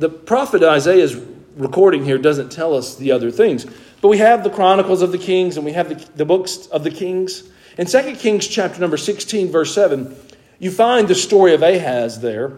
the 0.00 0.08
prophet 0.08 0.64
Isaiah's 0.64 1.14
recording 1.54 2.04
here 2.04 2.18
doesn't 2.18 2.50
tell 2.50 2.74
us 2.74 2.96
the 2.96 3.12
other 3.12 3.30
things. 3.30 3.64
But 4.00 4.08
we 4.08 4.18
have 4.18 4.42
the 4.42 4.50
Chronicles 4.50 5.02
of 5.02 5.12
the 5.12 5.18
Kings 5.18 5.56
and 5.56 5.64
we 5.64 5.72
have 5.72 5.88
the, 5.88 6.16
the 6.16 6.24
books 6.24 6.66
of 6.66 6.82
the 6.82 6.90
Kings. 6.90 7.48
In 7.78 7.86
2 7.86 8.16
Kings 8.16 8.48
chapter 8.48 8.80
number 8.80 8.96
16, 8.96 9.52
verse 9.52 9.72
7, 9.72 10.16
you 10.58 10.72
find 10.72 11.06
the 11.06 11.14
story 11.14 11.54
of 11.54 11.62
Ahaz 11.62 12.22
there, 12.22 12.54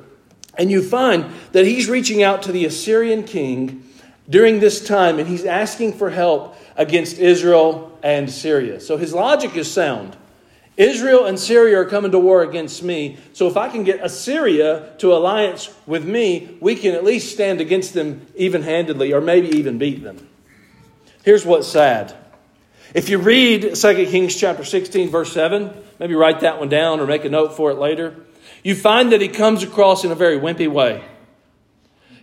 and 0.57 0.71
you 0.71 0.83
find 0.83 1.26
that 1.52 1.67
he's 1.67 1.90
reaching 1.90 2.23
out 2.23 2.43
to 2.45 2.52
the 2.52 2.64
Assyrian 2.64 3.25
king 3.25 3.85
during 4.28 4.61
this 4.61 4.85
time, 4.85 5.18
and 5.18 5.28
he's 5.28 5.44
asking 5.44 5.94
for 5.94 6.11
help 6.11 6.56
against 6.76 7.18
Israel 7.18 7.99
and 8.02 8.30
Syria. 8.30 8.80
So 8.80 8.97
his 8.97 9.12
logic 9.12 9.56
is 9.56 9.70
sound. 9.70 10.16
Israel 10.76 11.26
and 11.26 11.38
Syria 11.38 11.80
are 11.80 11.85
coming 11.85 12.12
to 12.12 12.20
war 12.20 12.42
against 12.42 12.85
me. 12.85 13.18
So 13.32 13.49
if 13.49 13.56
I 13.56 13.68
can 13.68 13.82
get 13.82 14.00
Assyria 14.00 14.92
to 14.99 15.12
alliance 15.12 15.75
with 15.87 16.04
me, 16.04 16.56
we 16.61 16.76
can 16.76 16.94
at 16.94 17.04
least 17.04 17.32
stand 17.32 17.61
against 17.61 17.94
them 17.94 18.26
even 18.37 18.62
handedly 18.62 19.12
or 19.12 19.20
maybe 19.20 19.49
even 19.49 19.78
beat 19.78 20.04
them. 20.04 20.28
Here's 21.25 21.44
what's 21.44 21.66
sad. 21.66 22.14
If 22.94 23.08
you 23.08 23.18
read 23.18 23.75
2 23.75 24.06
Kings 24.06 24.37
chapter 24.37 24.64
16, 24.64 25.11
verse 25.11 25.32
7, 25.32 25.73
maybe 25.99 26.14
write 26.14 26.40
that 26.40 26.61
one 26.61 26.68
down 26.68 27.00
or 27.00 27.06
make 27.06 27.25
a 27.25 27.28
note 27.28 27.56
for 27.56 27.73
it 27.73 27.78
later, 27.78 28.14
you 28.62 28.76
find 28.76 29.11
that 29.12 29.20
he 29.20 29.28
comes 29.28 29.64
across 29.64 30.04
in 30.04 30.12
a 30.12 30.14
very 30.14 30.38
wimpy 30.38 30.68
way. 30.68 31.04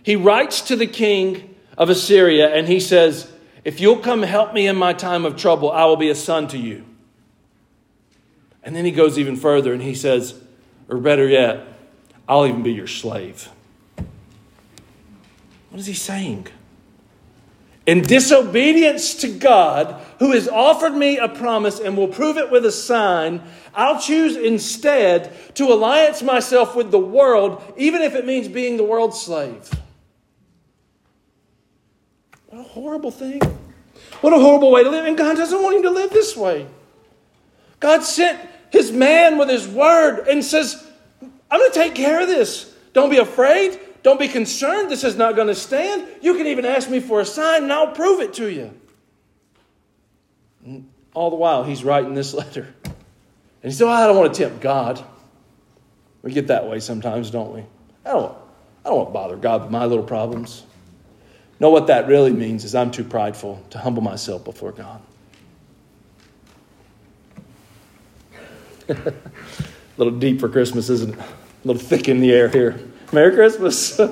He 0.02 0.16
writes 0.16 0.62
to 0.62 0.76
the 0.76 0.86
king 0.86 1.55
of 1.76 1.90
Assyria 1.90 2.54
and 2.54 2.68
he 2.68 2.80
says, 2.80 3.30
If 3.64 3.80
you'll 3.80 3.98
come 3.98 4.22
help 4.22 4.52
me 4.52 4.66
in 4.66 4.76
my 4.76 4.92
time 4.92 5.24
of 5.24 5.36
trouble, 5.36 5.70
I 5.70 5.84
will 5.84 5.96
be 5.96 6.10
a 6.10 6.14
son 6.14 6.48
to 6.48 6.58
you. 6.58 6.84
And 8.62 8.74
then 8.74 8.84
he 8.84 8.90
goes 8.90 9.18
even 9.18 9.36
further 9.36 9.72
and 9.72 9.82
he 9.82 9.94
says, 9.94 10.40
or 10.88 10.98
better 10.98 11.28
yet, 11.28 11.66
I'll 12.28 12.46
even 12.46 12.62
be 12.62 12.72
your 12.72 12.86
slave. 12.86 13.48
What 15.70 15.80
is 15.80 15.86
he 15.86 15.94
saying? 15.94 16.48
in 17.86 18.02
disobedience 18.02 19.14
to 19.14 19.28
God, 19.28 20.02
who 20.18 20.32
has 20.32 20.48
offered 20.48 20.94
me 20.94 21.18
a 21.18 21.28
promise 21.28 21.78
and 21.78 21.96
will 21.96 22.08
prove 22.08 22.36
it 22.36 22.50
with 22.50 22.66
a 22.66 22.72
sign, 22.72 23.40
I'll 23.74 24.00
choose 24.00 24.36
instead 24.36 25.32
to 25.54 25.66
alliance 25.66 26.20
myself 26.20 26.74
with 26.74 26.90
the 26.90 26.98
world, 26.98 27.62
even 27.76 28.02
if 28.02 28.14
it 28.14 28.26
means 28.26 28.48
being 28.48 28.76
the 28.76 28.84
world's 28.84 29.20
slave. 29.20 29.70
What 32.56 32.64
a 32.64 32.68
horrible 32.70 33.10
thing. 33.10 33.42
What 34.22 34.32
a 34.32 34.38
horrible 34.38 34.70
way 34.70 34.82
to 34.82 34.88
live. 34.88 35.04
And 35.04 35.14
God 35.14 35.36
doesn't 35.36 35.62
want 35.62 35.76
him 35.76 35.82
to 35.82 35.90
live 35.90 36.08
this 36.08 36.34
way. 36.34 36.66
God 37.80 38.02
sent 38.02 38.40
his 38.70 38.90
man 38.90 39.36
with 39.36 39.50
his 39.50 39.68
word 39.68 40.26
and 40.26 40.42
says, 40.42 40.82
I'm 41.50 41.60
going 41.60 41.70
to 41.70 41.78
take 41.78 41.94
care 41.94 42.22
of 42.22 42.28
this. 42.28 42.74
Don't 42.94 43.10
be 43.10 43.18
afraid. 43.18 43.78
Don't 44.02 44.18
be 44.18 44.28
concerned. 44.28 44.90
This 44.90 45.04
is 45.04 45.16
not 45.16 45.36
going 45.36 45.48
to 45.48 45.54
stand. 45.54 46.06
You 46.22 46.34
can 46.34 46.46
even 46.46 46.64
ask 46.64 46.88
me 46.88 46.98
for 46.98 47.20
a 47.20 47.26
sign 47.26 47.64
and 47.64 47.72
I'll 47.72 47.92
prove 47.92 48.20
it 48.20 48.32
to 48.34 48.50
you. 48.50 48.72
And 50.64 50.88
all 51.12 51.28
the 51.28 51.36
while, 51.36 51.62
he's 51.62 51.84
writing 51.84 52.14
this 52.14 52.32
letter. 52.32 52.74
And 52.84 52.94
he 53.64 53.70
said, 53.70 53.84
oh, 53.84 53.88
well, 53.88 54.02
I 54.02 54.06
don't 54.06 54.16
want 54.16 54.32
to 54.32 54.42
tempt 54.44 54.62
God. 54.62 55.04
We 56.22 56.32
get 56.32 56.46
that 56.46 56.66
way 56.66 56.80
sometimes, 56.80 57.30
don't 57.30 57.52
we? 57.52 57.60
I 58.06 58.12
don't, 58.12 58.34
I 58.82 58.88
don't 58.88 58.96
want 58.96 59.08
to 59.10 59.12
bother 59.12 59.36
God 59.36 59.60
with 59.64 59.70
my 59.70 59.84
little 59.84 60.04
problems. 60.04 60.62
No, 61.58 61.70
what 61.70 61.86
that 61.86 62.06
really 62.06 62.32
means 62.32 62.64
is 62.64 62.74
I'm 62.74 62.90
too 62.90 63.04
prideful 63.04 63.64
to 63.70 63.78
humble 63.78 64.02
myself 64.02 64.44
before 64.44 64.72
God. 64.72 65.00
a 68.88 69.12
little 69.96 70.18
deep 70.18 70.38
for 70.38 70.48
Christmas, 70.48 70.90
isn't 70.90 71.14
it? 71.14 71.20
A 71.20 71.24
little 71.64 71.82
thick 71.82 72.08
in 72.08 72.20
the 72.20 72.32
air 72.32 72.48
here. 72.48 72.78
Merry 73.12 73.34
Christmas. 73.34 73.98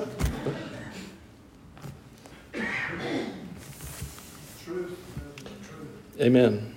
Amen. 6.19 6.75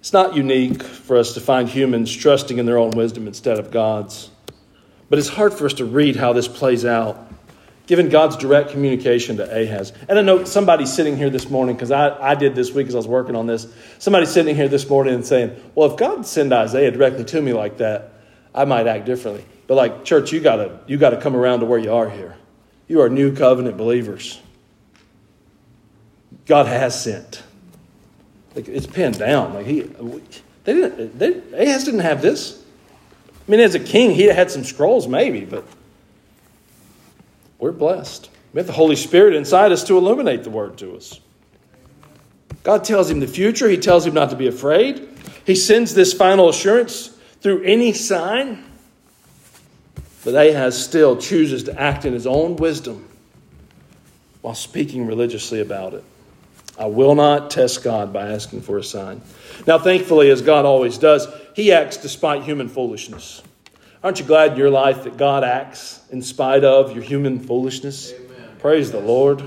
It's 0.00 0.12
not 0.12 0.34
unique 0.34 0.82
for 0.82 1.16
us 1.16 1.34
to 1.34 1.40
find 1.40 1.68
humans 1.68 2.14
trusting 2.14 2.58
in 2.58 2.66
their 2.66 2.78
own 2.78 2.92
wisdom 2.92 3.26
instead 3.26 3.58
of 3.58 3.70
God's. 3.70 4.30
But 5.10 5.18
it's 5.18 5.28
hard 5.28 5.52
for 5.52 5.66
us 5.66 5.74
to 5.74 5.84
read 5.84 6.16
how 6.16 6.32
this 6.32 6.48
plays 6.48 6.84
out 6.84 7.30
given 7.86 8.08
God's 8.08 8.36
direct 8.36 8.70
communication 8.70 9.36
to 9.38 9.44
Ahaz. 9.44 9.92
And 10.08 10.18
I 10.18 10.22
know 10.22 10.44
somebody 10.44 10.86
sitting 10.86 11.16
here 11.16 11.30
this 11.30 11.50
morning, 11.50 11.74
because 11.74 11.90
I, 11.90 12.16
I 12.20 12.34
did 12.34 12.54
this 12.54 12.72
week 12.72 12.86
as 12.88 12.94
I 12.94 12.98
was 12.98 13.08
working 13.08 13.34
on 13.34 13.46
this, 13.46 13.66
somebody 13.98 14.26
sitting 14.26 14.54
here 14.54 14.68
this 14.68 14.88
morning 14.88 15.14
and 15.14 15.26
saying, 15.26 15.60
Well, 15.74 15.90
if 15.90 15.96
God 15.96 16.24
sent 16.26 16.52
Isaiah 16.52 16.90
directly 16.90 17.24
to 17.24 17.42
me 17.42 17.52
like 17.52 17.78
that, 17.78 18.12
I 18.54 18.64
might 18.64 18.86
act 18.86 19.06
differently. 19.06 19.44
But 19.66 19.74
like, 19.74 20.04
church, 20.04 20.32
you 20.32 20.40
gotta 20.40 20.80
you 20.86 20.98
gotta 20.98 21.16
come 21.16 21.34
around 21.34 21.60
to 21.60 21.66
where 21.66 21.78
you 21.78 21.92
are 21.92 22.08
here. 22.08 22.36
You 22.88 23.00
are 23.00 23.08
new 23.08 23.34
covenant 23.34 23.76
believers. 23.76 24.40
God 26.46 26.66
has 26.66 27.00
sent. 27.00 27.42
Like, 28.54 28.68
it's 28.68 28.86
pinned 28.86 29.18
down. 29.18 29.54
Like 29.54 29.66
he 29.66 29.82
they 30.64 30.74
didn't 30.74 31.18
they, 31.18 31.40
Ahaz 31.56 31.84
didn't 31.84 32.00
have 32.00 32.22
this. 32.22 32.62
I 33.48 33.50
mean, 33.50 33.60
as 33.60 33.74
a 33.74 33.80
king, 33.80 34.12
he 34.12 34.24
had 34.24 34.50
some 34.50 34.62
scrolls, 34.62 35.08
maybe, 35.08 35.44
but 35.44 35.64
we're 37.62 37.70
blessed. 37.70 38.28
We 38.52 38.58
have 38.58 38.66
the 38.66 38.72
Holy 38.72 38.96
Spirit 38.96 39.36
inside 39.36 39.70
us 39.70 39.84
to 39.84 39.96
illuminate 39.96 40.42
the 40.42 40.50
word 40.50 40.76
to 40.78 40.96
us. 40.96 41.20
God 42.64 42.82
tells 42.82 43.08
him 43.08 43.20
the 43.20 43.28
future, 43.28 43.68
He 43.68 43.76
tells 43.76 44.04
him 44.04 44.14
not 44.14 44.30
to 44.30 44.36
be 44.36 44.48
afraid. 44.48 45.08
He 45.46 45.54
sends 45.54 45.94
this 45.94 46.12
final 46.12 46.48
assurance 46.48 47.16
through 47.40 47.62
any 47.62 47.92
sign. 47.92 48.64
But 50.24 50.34
Ahaz 50.34 50.84
still 50.84 51.16
chooses 51.16 51.62
to 51.64 51.80
act 51.80 52.04
in 52.04 52.12
his 52.12 52.26
own 52.26 52.56
wisdom 52.56 53.08
while 54.40 54.54
speaking 54.54 55.06
religiously 55.06 55.60
about 55.60 55.94
it. 55.94 56.04
I 56.76 56.86
will 56.86 57.14
not 57.14 57.50
test 57.50 57.84
God 57.84 58.12
by 58.12 58.32
asking 58.32 58.62
for 58.62 58.76
a 58.76 58.84
sign. 58.84 59.22
Now, 59.68 59.78
thankfully, 59.78 60.30
as 60.30 60.42
God 60.42 60.64
always 60.64 60.98
does, 60.98 61.28
he 61.54 61.72
acts 61.72 61.96
despite 61.96 62.42
human 62.42 62.68
foolishness. 62.68 63.40
Aren't 64.02 64.18
you 64.18 64.24
glad 64.26 64.52
in 64.52 64.58
your 64.58 64.70
life 64.70 65.04
that 65.04 65.16
God 65.16 65.44
acts 65.44 66.00
in 66.10 66.22
spite 66.22 66.64
of 66.64 66.92
your 66.92 67.04
human 67.04 67.38
foolishness? 67.38 68.12
Amen. 68.12 68.56
Praise 68.58 68.90
the 68.90 69.00
Lord. 69.00 69.42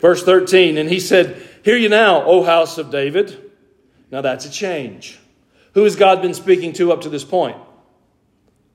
Verse 0.00 0.24
13, 0.24 0.78
and 0.78 0.88
he 0.88 0.98
said, 0.98 1.46
Hear 1.62 1.76
you 1.76 1.90
now, 1.90 2.22
O 2.24 2.42
house 2.42 2.78
of 2.78 2.90
David. 2.90 3.50
Now 4.10 4.22
that's 4.22 4.46
a 4.46 4.50
change. 4.50 5.18
Who 5.74 5.84
has 5.84 5.94
God 5.94 6.22
been 6.22 6.34
speaking 6.34 6.72
to 6.74 6.90
up 6.92 7.02
to 7.02 7.10
this 7.10 7.24
point? 7.24 7.58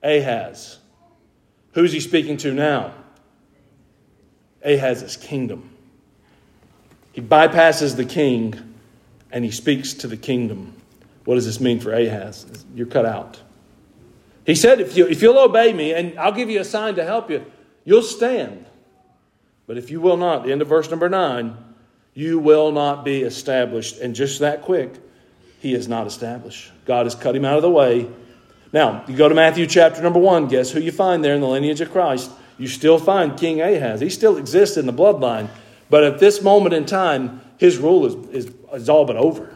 Ahaz. 0.04 0.77
Who's 1.74 1.92
he 1.92 2.00
speaking 2.00 2.38
to 2.38 2.54
now? 2.54 2.94
Ahaz's 4.63 5.18
kingdom. 5.18 5.72
He 7.12 7.22
bypasses 7.22 7.96
the 7.96 8.06
king 8.06 8.75
and 9.32 9.44
he 9.44 9.51
speaks 9.51 9.94
to 9.96 10.08
the 10.08 10.18
kingdom. 10.18 10.74
What 11.25 11.36
does 11.36 11.46
this 11.46 11.60
mean 11.60 11.80
for 11.80 11.92
Ahaz? 11.92 12.65
You're 12.75 12.88
cut 12.88 13.06
out. 13.06 13.42
He 14.46 14.56
said, 14.56 14.80
if, 14.80 14.96
you, 14.96 15.08
if 15.08 15.22
you'll 15.22 15.40
obey 15.40 15.74
me 15.74 15.94
and 15.94 16.18
I'll 16.20 16.32
give 16.32 16.50
you 16.50 16.60
a 16.60 16.66
sign 16.66 16.96
to 16.96 17.04
help 17.04 17.30
you, 17.30 17.46
you'll 17.84 18.04
stand. 18.04 18.66
But 19.68 19.78
if 19.78 19.90
you 19.90 20.00
will 20.00 20.18
not, 20.18 20.44
the 20.44 20.52
end 20.52 20.62
of 20.62 20.68
verse 20.68 20.90
number 20.90 21.10
nine, 21.10 21.58
you 22.14 22.38
will 22.40 22.72
not 22.72 23.04
be 23.04 23.24
established. 23.24 23.98
And 23.98 24.14
just 24.16 24.40
that 24.40 24.62
quick, 24.62 24.94
he 25.60 25.74
is 25.74 25.88
not 25.88 26.06
established. 26.06 26.72
God 26.86 27.08
has 27.08 27.16
cut 27.16 27.36
him 27.36 27.44
out 27.44 27.58
of 27.58 27.64
the 27.64 27.72
way. 27.72 28.08
Now, 28.72 29.04
you 29.08 29.16
go 29.16 29.28
to 29.28 29.36
Matthew 29.36 29.66
chapter 29.66 30.02
number 30.02 30.20
one, 30.20 30.48
guess 30.48 30.72
who 30.72 30.80
you 30.80 30.92
find 30.92 31.24
there 31.24 31.34
in 31.34 31.42
the 31.42 31.48
lineage 31.48 31.82
of 31.82 31.92
Christ? 31.92 32.30
You 32.58 32.68
still 32.68 33.00
find 33.00 33.38
King 33.38 33.62
Ahaz. 33.62 34.00
He 34.00 34.10
still 34.10 34.38
exists 34.38 34.78
in 34.78 34.86
the 34.86 34.94
bloodline. 34.94 35.50
But 35.90 36.04
at 36.04 36.20
this 36.20 36.42
moment 36.42 36.74
in 36.75 36.86
time, 36.86 37.42
his 37.58 37.78
rule 37.78 38.06
is, 38.06 38.46
is, 38.46 38.54
is 38.74 38.90
all 38.90 39.06
but 39.06 39.18
over. 39.18 39.55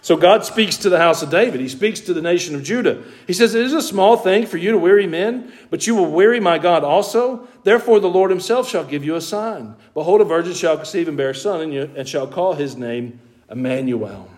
So 0.00 0.16
God 0.16 0.44
speaks 0.44 0.76
to 0.78 0.88
the 0.88 0.98
house 0.98 1.22
of 1.22 1.30
David. 1.30 1.60
He 1.60 1.68
speaks 1.68 2.00
to 2.00 2.14
the 2.14 2.22
nation 2.22 2.54
of 2.54 2.62
Judah. 2.62 3.02
He 3.26 3.32
says, 3.32 3.54
It 3.54 3.64
is 3.64 3.72
a 3.72 3.82
small 3.82 4.16
thing 4.16 4.46
for 4.46 4.56
you 4.56 4.72
to 4.72 4.78
weary 4.78 5.06
men, 5.06 5.52
but 5.70 5.86
you 5.86 5.94
will 5.94 6.10
weary 6.10 6.40
my 6.40 6.58
God 6.58 6.84
also. 6.84 7.48
Therefore, 7.64 7.98
the 7.98 8.08
Lord 8.08 8.30
himself 8.30 8.68
shall 8.68 8.84
give 8.84 9.04
you 9.04 9.16
a 9.16 9.20
sign. 9.20 9.74
Behold, 9.94 10.20
a 10.20 10.24
virgin 10.24 10.54
shall 10.54 10.76
conceive 10.76 11.08
and 11.08 11.16
bear 11.16 11.30
a 11.30 11.34
son, 11.34 11.60
and, 11.60 11.74
you, 11.74 11.90
and 11.96 12.08
shall 12.08 12.26
call 12.26 12.54
his 12.54 12.76
name 12.76 13.18
Emmanuel. 13.50 14.30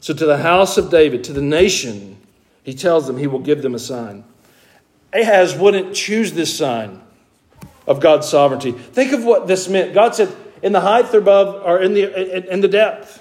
So, 0.00 0.14
to 0.14 0.26
the 0.26 0.38
house 0.38 0.76
of 0.76 0.90
David, 0.90 1.22
to 1.24 1.32
the 1.32 1.42
nation, 1.42 2.18
he 2.64 2.74
tells 2.74 3.06
them 3.06 3.18
he 3.18 3.26
will 3.26 3.38
give 3.38 3.62
them 3.62 3.74
a 3.74 3.78
sign. 3.78 4.24
Ahaz 5.12 5.56
wouldn't 5.56 5.94
choose 5.94 6.32
this 6.32 6.56
sign 6.56 7.00
of 7.86 8.00
God's 8.00 8.28
sovereignty. 8.28 8.72
Think 8.72 9.12
of 9.12 9.24
what 9.24 9.46
this 9.46 9.68
meant. 9.68 9.94
God 9.94 10.14
said, 10.14 10.34
In 10.62 10.72
the 10.72 10.80
height 10.80 11.12
above, 11.14 11.64
or 11.64 11.80
in 11.80 11.94
the, 11.94 12.36
in, 12.36 12.44
in 12.44 12.60
the 12.60 12.68
depth. 12.68 13.19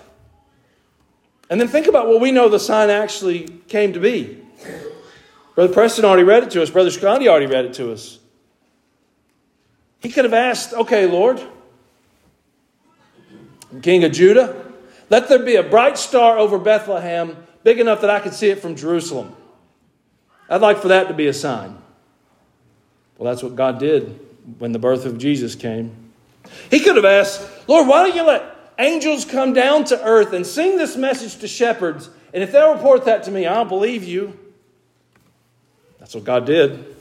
And 1.50 1.60
then 1.60 1.68
think 1.68 1.88
about 1.88 2.08
what 2.08 2.22
we 2.22 2.32
know 2.32 2.48
the 2.48 2.60
sign 2.60 2.90
actually 2.90 3.48
came 3.68 3.94
to 3.94 4.00
be. 4.00 4.42
Brother 5.56 5.74
Preston 5.74 6.06
already 6.06 6.24
read 6.24 6.44
it 6.44 6.52
to 6.52 6.62
us. 6.62 6.70
Brother 6.70 6.92
Scotty 6.92 7.28
already 7.28 7.48
read 7.48 7.66
it 7.66 7.74
to 7.76 7.92
us. 7.92 8.20
He 10.00 10.10
could 10.10 10.26
have 10.26 10.34
asked, 10.34 10.74
okay, 10.74 11.06
Lord, 11.06 11.42
King 13.82 14.04
of 14.04 14.12
Judah, 14.12 14.66
let 15.10 15.28
there 15.28 15.44
be 15.44 15.56
a 15.56 15.64
bright 15.64 15.98
star 15.98 16.38
over 16.38 16.58
Bethlehem, 16.58 17.36
big 17.64 17.80
enough 17.80 18.02
that 18.02 18.10
I 18.10 18.20
could 18.20 18.34
see 18.34 18.50
it 18.50 18.60
from 18.60 18.76
Jerusalem. 18.76 19.36
I'd 20.50 20.62
like 20.62 20.78
for 20.78 20.88
that 20.90 21.08
to 21.10 21.14
be 21.14 21.28
a 21.28 21.34
sign. 21.34 21.78
Well, 23.18 23.32
that's 23.32 23.44
what 23.44 23.56
God 23.56 23.80
did 23.80 24.20
when 24.60 24.72
the 24.72 24.80
birth 24.80 25.06
of 25.06 25.18
Jesus 25.18 25.56
came. 25.56 25.94
He 26.72 26.80
could 26.80 26.96
have 26.96 27.06
asked, 27.06 27.46
Lord, 27.68 27.88
why 27.88 28.08
don't 28.08 28.16
you 28.16 28.24
let 28.24 28.56
angels 28.80 29.26
come 29.26 29.54
down 29.54 29.84
to 29.86 30.04
earth 30.04 30.34
and 30.34 30.46
sing 30.46 30.78
this 30.78 30.96
message 30.96 31.38
to 31.38 31.48
shepherds, 31.48 32.10
and 32.34 32.42
if 32.42 32.52
they'll 32.52 32.74
report 32.74 33.06
that 33.06 33.24
to 33.24 33.32
me, 33.32 33.46
I'll 33.46 33.66
believe 33.66 34.04
you. 34.04 34.38
That's 36.00 36.16
what 36.16 36.24
God 36.24 36.46
did. 36.46 36.96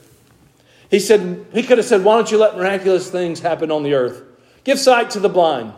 He 0.91 0.99
said, 0.99 1.45
He 1.53 1.63
could 1.63 1.77
have 1.77 1.87
said, 1.87 2.03
Why 2.03 2.15
don't 2.15 2.29
you 2.29 2.37
let 2.37 2.57
miraculous 2.57 3.09
things 3.09 3.39
happen 3.39 3.71
on 3.71 3.83
the 3.83 3.93
earth? 3.93 4.21
Give 4.63 4.77
sight 4.77 5.11
to 5.11 5.19
the 5.19 5.29
blind, 5.29 5.73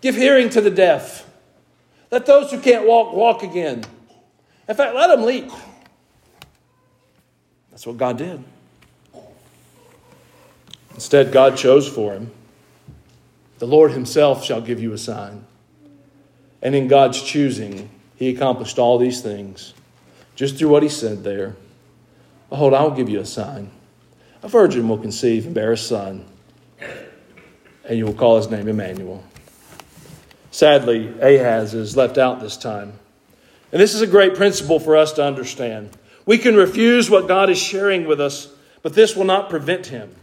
give 0.00 0.14
hearing 0.14 0.48
to 0.50 0.60
the 0.60 0.70
deaf, 0.70 1.28
let 2.10 2.24
those 2.26 2.50
who 2.50 2.60
can't 2.60 2.86
walk 2.86 3.12
walk 3.12 3.42
again. 3.42 3.84
In 4.68 4.74
fact, 4.74 4.94
let 4.94 5.08
them 5.08 5.24
leap. 5.24 5.50
That's 7.70 7.86
what 7.86 7.96
God 7.96 8.18
did. 8.18 8.42
Instead, 10.94 11.30
God 11.30 11.56
chose 11.56 11.86
for 11.86 12.14
him 12.14 12.30
the 13.58 13.66
Lord 13.66 13.92
himself 13.92 14.44
shall 14.44 14.60
give 14.60 14.80
you 14.80 14.92
a 14.92 14.98
sign. 14.98 15.46
And 16.62 16.74
in 16.74 16.88
God's 16.88 17.22
choosing, 17.22 17.90
he 18.16 18.28
accomplished 18.28 18.78
all 18.78 18.98
these 18.98 19.20
things 19.20 19.74
just 20.34 20.56
through 20.56 20.68
what 20.68 20.82
he 20.82 20.88
said 20.88 21.24
there. 21.24 21.56
Behold, 22.50 22.74
I 22.74 22.82
will 22.82 22.90
give 22.90 23.08
you 23.08 23.20
a 23.20 23.26
sign. 23.26 23.70
A 24.42 24.48
virgin 24.48 24.88
will 24.88 24.98
conceive 24.98 25.46
and 25.46 25.54
bear 25.54 25.72
a 25.72 25.76
son, 25.76 26.24
and 27.84 27.98
you 27.98 28.04
will 28.04 28.14
call 28.14 28.36
his 28.36 28.50
name 28.50 28.68
Emmanuel. 28.68 29.24
Sadly, 30.50 31.08
Ahaz 31.20 31.74
is 31.74 31.96
left 31.96 32.18
out 32.18 32.40
this 32.40 32.56
time. 32.56 32.92
And 33.72 33.80
this 33.80 33.94
is 33.94 34.02
a 34.02 34.06
great 34.06 34.36
principle 34.36 34.78
for 34.78 34.96
us 34.96 35.12
to 35.14 35.24
understand. 35.24 35.90
We 36.24 36.38
can 36.38 36.54
refuse 36.54 37.10
what 37.10 37.28
God 37.28 37.50
is 37.50 37.58
sharing 37.58 38.06
with 38.06 38.20
us, 38.20 38.48
but 38.82 38.94
this 38.94 39.16
will 39.16 39.24
not 39.24 39.50
prevent 39.50 39.86
him. 39.86 40.14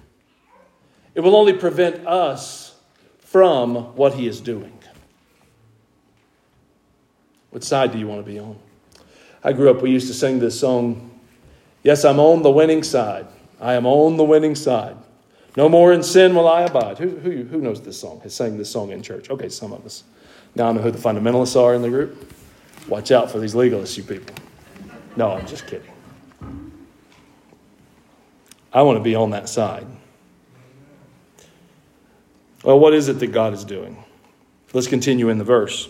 It 1.15 1.19
will 1.19 1.35
only 1.35 1.53
prevent 1.53 2.07
us 2.07 2.62
from 3.33 3.95
what 3.95 4.13
he 4.13 4.27
is 4.27 4.39
doing. 4.39 4.77
What 7.49 7.63
side 7.63 7.91
do 7.91 7.97
you 7.97 8.07
want 8.07 8.23
to 8.23 8.31
be 8.31 8.37
on? 8.37 8.59
I 9.43 9.53
grew 9.53 9.71
up, 9.71 9.81
we 9.81 9.89
used 9.89 10.05
to 10.07 10.13
sing 10.13 10.37
this 10.37 10.59
song 10.59 11.09
Yes, 11.81 12.05
I'm 12.05 12.19
on 12.19 12.43
the 12.43 12.51
winning 12.51 12.83
side. 12.83 13.25
I 13.59 13.73
am 13.73 13.87
on 13.87 14.17
the 14.17 14.23
winning 14.23 14.53
side. 14.53 14.95
No 15.57 15.67
more 15.67 15.91
in 15.91 16.03
sin 16.03 16.35
will 16.35 16.47
I 16.47 16.61
abide. 16.61 16.99
Who, 16.99 17.09
who, 17.09 17.43
who 17.43 17.59
knows 17.59 17.81
this 17.81 17.99
song? 17.99 18.21
Has 18.21 18.35
sang 18.35 18.57
this 18.57 18.69
song 18.69 18.91
in 18.91 19.01
church? 19.01 19.31
Okay, 19.31 19.49
some 19.49 19.73
of 19.73 19.83
us. 19.83 20.03
Now 20.55 20.69
I 20.69 20.71
know 20.71 20.81
who 20.81 20.91
the 20.91 20.99
fundamentalists 20.99 21.59
are 21.59 21.73
in 21.73 21.81
the 21.81 21.89
group. 21.89 22.31
Watch 22.87 23.11
out 23.11 23.31
for 23.31 23.39
these 23.39 23.55
legalists, 23.55 23.97
you 23.97 24.03
people. 24.03 24.35
No, 25.15 25.31
I'm 25.31 25.47
just 25.47 25.65
kidding. 25.65 25.91
I 28.71 28.83
want 28.83 28.97
to 28.97 29.03
be 29.03 29.15
on 29.15 29.31
that 29.31 29.49
side. 29.49 29.87
Well, 32.63 32.79
what 32.79 32.93
is 32.93 33.09
it 33.09 33.19
that 33.19 33.27
God 33.27 33.53
is 33.53 33.63
doing? 33.63 34.03
Let's 34.73 34.87
continue 34.87 35.29
in 35.29 35.37
the 35.37 35.43
verse. 35.43 35.89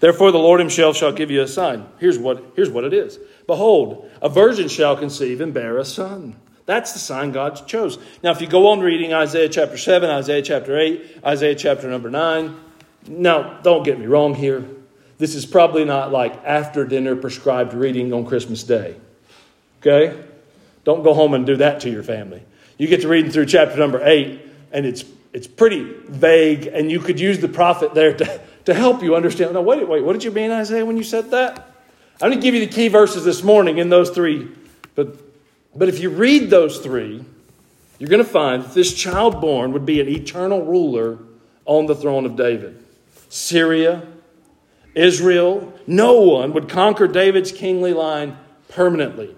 Therefore, 0.00 0.30
the 0.30 0.38
Lord 0.38 0.60
himself 0.60 0.96
shall 0.96 1.12
give 1.12 1.30
you 1.30 1.42
a 1.42 1.48
sign. 1.48 1.86
Here's 1.98 2.18
what, 2.18 2.42
here's 2.54 2.70
what 2.70 2.84
it 2.84 2.92
is 2.92 3.18
Behold, 3.46 4.10
a 4.20 4.28
virgin 4.28 4.68
shall 4.68 4.96
conceive 4.96 5.40
and 5.40 5.54
bear 5.54 5.78
a 5.78 5.84
son. 5.84 6.36
That's 6.66 6.92
the 6.92 6.98
sign 6.98 7.32
God 7.32 7.66
chose. 7.66 7.98
Now, 8.22 8.30
if 8.30 8.42
you 8.42 8.46
go 8.46 8.68
on 8.68 8.80
reading 8.80 9.14
Isaiah 9.14 9.48
chapter 9.48 9.78
7, 9.78 10.10
Isaiah 10.10 10.42
chapter 10.42 10.78
8, 10.78 11.20
Isaiah 11.24 11.54
chapter 11.54 11.88
number 11.88 12.10
9, 12.10 12.54
now, 13.08 13.60
don't 13.62 13.84
get 13.84 13.98
me 13.98 14.06
wrong 14.06 14.34
here. 14.34 14.64
This 15.16 15.34
is 15.34 15.46
probably 15.46 15.84
not 15.84 16.12
like 16.12 16.44
after 16.44 16.84
dinner 16.84 17.16
prescribed 17.16 17.72
reading 17.72 18.12
on 18.12 18.26
Christmas 18.26 18.62
Day. 18.62 18.96
Okay? 19.80 20.22
Don't 20.84 21.02
go 21.02 21.14
home 21.14 21.34
and 21.34 21.46
do 21.46 21.56
that 21.56 21.80
to 21.80 21.90
your 21.90 22.02
family. 22.02 22.42
You 22.76 22.86
get 22.86 23.00
to 23.02 23.08
reading 23.08 23.30
through 23.30 23.46
chapter 23.46 23.76
number 23.78 24.00
8, 24.02 24.40
and 24.72 24.86
it's 24.86 25.04
it's 25.32 25.46
pretty 25.46 25.84
vague, 26.08 26.66
and 26.66 26.90
you 26.90 27.00
could 27.00 27.20
use 27.20 27.38
the 27.38 27.48
prophet 27.48 27.94
there 27.94 28.16
to, 28.16 28.40
to 28.64 28.74
help 28.74 29.02
you 29.02 29.14
understand. 29.14 29.52
No, 29.52 29.62
wait, 29.62 29.86
wait, 29.86 30.04
what 30.04 30.12
did 30.14 30.24
you 30.24 30.30
mean, 30.30 30.50
Isaiah, 30.50 30.84
when 30.84 30.96
you 30.96 31.02
said 31.02 31.30
that? 31.32 31.74
I'm 32.20 32.30
going 32.30 32.40
to 32.40 32.42
give 32.42 32.54
you 32.54 32.66
the 32.66 32.72
key 32.72 32.88
verses 32.88 33.24
this 33.24 33.42
morning 33.42 33.78
in 33.78 33.90
those 33.90 34.10
three. 34.10 34.48
But, 34.94 35.16
but 35.76 35.88
if 35.88 36.00
you 36.00 36.10
read 36.10 36.50
those 36.50 36.78
three, 36.78 37.24
you're 37.98 38.10
going 38.10 38.24
to 38.24 38.28
find 38.28 38.64
that 38.64 38.74
this 38.74 38.92
child 38.94 39.40
born 39.40 39.72
would 39.72 39.86
be 39.86 40.00
an 40.00 40.08
eternal 40.08 40.64
ruler 40.64 41.18
on 41.64 41.86
the 41.86 41.94
throne 41.94 42.24
of 42.24 42.36
David. 42.36 42.84
Syria, 43.28 44.06
Israel, 44.94 45.72
no 45.86 46.20
one 46.20 46.52
would 46.54 46.68
conquer 46.68 47.06
David's 47.06 47.52
kingly 47.52 47.92
line 47.92 48.36
permanently. 48.68 49.34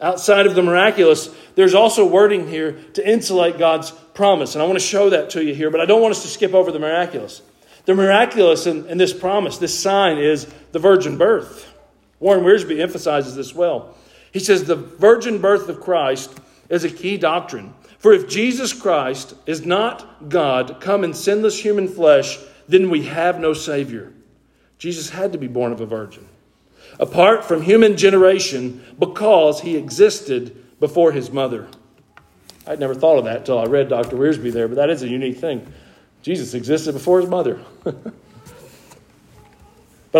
Outside 0.00 0.46
of 0.46 0.54
the 0.54 0.62
miraculous, 0.62 1.30
there's 1.54 1.74
also 1.74 2.04
wording 2.04 2.48
here 2.48 2.72
to 2.94 3.08
insulate 3.08 3.58
God's 3.58 3.92
promise. 4.14 4.54
And 4.54 4.62
I 4.62 4.66
want 4.66 4.78
to 4.78 4.84
show 4.84 5.10
that 5.10 5.30
to 5.30 5.44
you 5.44 5.54
here, 5.54 5.70
but 5.70 5.80
I 5.80 5.84
don't 5.84 6.00
want 6.00 6.12
us 6.12 6.22
to 6.22 6.28
skip 6.28 6.54
over 6.54 6.72
the 6.72 6.78
miraculous. 6.78 7.42
The 7.84 7.94
miraculous 7.94 8.66
in, 8.66 8.86
in 8.86 8.96
this 8.96 9.12
promise, 9.12 9.58
this 9.58 9.78
sign, 9.78 10.18
is 10.18 10.46
the 10.72 10.78
virgin 10.78 11.18
birth. 11.18 11.70
Warren 12.20 12.44
Wiersbe 12.44 12.80
emphasizes 12.80 13.34
this 13.34 13.54
well. 13.54 13.94
He 14.32 14.38
says 14.38 14.64
the 14.64 14.76
virgin 14.76 15.40
birth 15.40 15.68
of 15.68 15.80
Christ 15.80 16.38
is 16.68 16.84
a 16.84 16.90
key 16.90 17.18
doctrine. 17.18 17.74
For 17.98 18.12
if 18.12 18.28
Jesus 18.28 18.72
Christ 18.72 19.34
is 19.46 19.64
not 19.64 20.28
God, 20.28 20.78
come 20.80 21.04
in 21.04 21.14
sinless 21.14 21.58
human 21.58 21.88
flesh, 21.88 22.38
then 22.68 22.90
we 22.90 23.04
have 23.04 23.38
no 23.38 23.52
Savior. 23.52 24.12
Jesus 24.78 25.10
had 25.10 25.32
to 25.32 25.38
be 25.38 25.46
born 25.46 25.72
of 25.72 25.80
a 25.80 25.86
virgin, 25.86 26.26
apart 26.98 27.44
from 27.44 27.62
human 27.62 27.96
generation, 27.96 28.84
because 28.98 29.60
he 29.60 29.76
existed 29.76 30.80
before 30.80 31.12
his 31.12 31.30
mother. 31.30 31.68
I'd 32.66 32.80
never 32.80 32.94
thought 32.94 33.18
of 33.18 33.24
that 33.24 33.38
until 33.38 33.58
I 33.58 33.64
read 33.64 33.88
Dr. 33.88 34.16
Wiersbe 34.16 34.52
there, 34.52 34.68
but 34.68 34.76
that 34.76 34.90
is 34.90 35.02
a 35.02 35.08
unique 35.08 35.38
thing. 35.38 35.66
Jesus 36.22 36.54
existed 36.54 36.92
before 36.92 37.20
his 37.20 37.28
mother. 37.28 37.60
but 37.84 38.12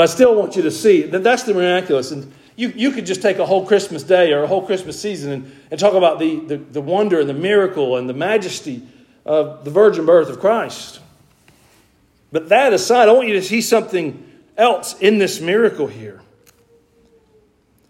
I 0.03 0.07
still 0.07 0.35
want 0.35 0.57
you 0.57 0.63
to 0.63 0.71
see 0.71 1.03
that 1.03 1.23
that's 1.23 1.45
the 1.45 1.55
miraculous. 1.55 2.11
And 2.11 2.33
you, 2.57 2.69
you 2.69 2.91
could 2.91 3.07
just 3.07 3.23
take 3.23 3.39
a 3.39 3.47
whole 3.47 3.67
Christmas 3.67 4.03
day 4.03 4.33
or 4.33 4.43
a 4.43 4.47
whole 4.47 4.67
Christmas 4.67 5.01
season 5.01 5.33
and, 5.33 5.57
and 5.71 5.81
talk 5.81 5.95
about 5.95 6.19
the, 6.19 6.41
the, 6.41 6.57
the 6.59 6.83
wonder 6.83 7.21
and 7.21 7.29
the 7.29 7.35
miracle 7.35 7.97
and 7.97 8.09
the 8.09 8.15
majesty 8.15 8.83
of 9.25 9.65
the 9.65 9.71
virgin 9.71 10.05
birth 10.05 10.29
of 10.29 10.41
Christ. 10.41 11.01
But 12.31 12.51
that 12.51 12.75
aside, 12.75 13.09
I 13.09 13.13
want 13.13 13.29
you 13.29 13.35
to 13.35 13.43
see 13.43 13.63
something 13.63 14.31
else 14.59 14.99
in 14.99 15.19
this 15.19 15.41
miracle 15.41 15.87
here. 15.87 16.21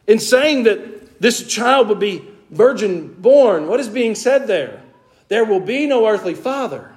In 0.07 0.19
saying 0.19 0.65
that 0.65 1.21
this 1.21 1.49
child 1.49 1.89
would 1.89 1.99
be 1.99 2.29
virgin 2.55 3.13
born, 3.15 3.67
what 3.67 3.81
is 3.81 3.89
being 3.89 4.15
said 4.15 4.47
there? 4.47 4.83
There 5.29 5.45
will 5.45 5.61
be 5.61 5.87
no 5.87 6.07
earthly 6.07 6.35
father. 6.35 6.95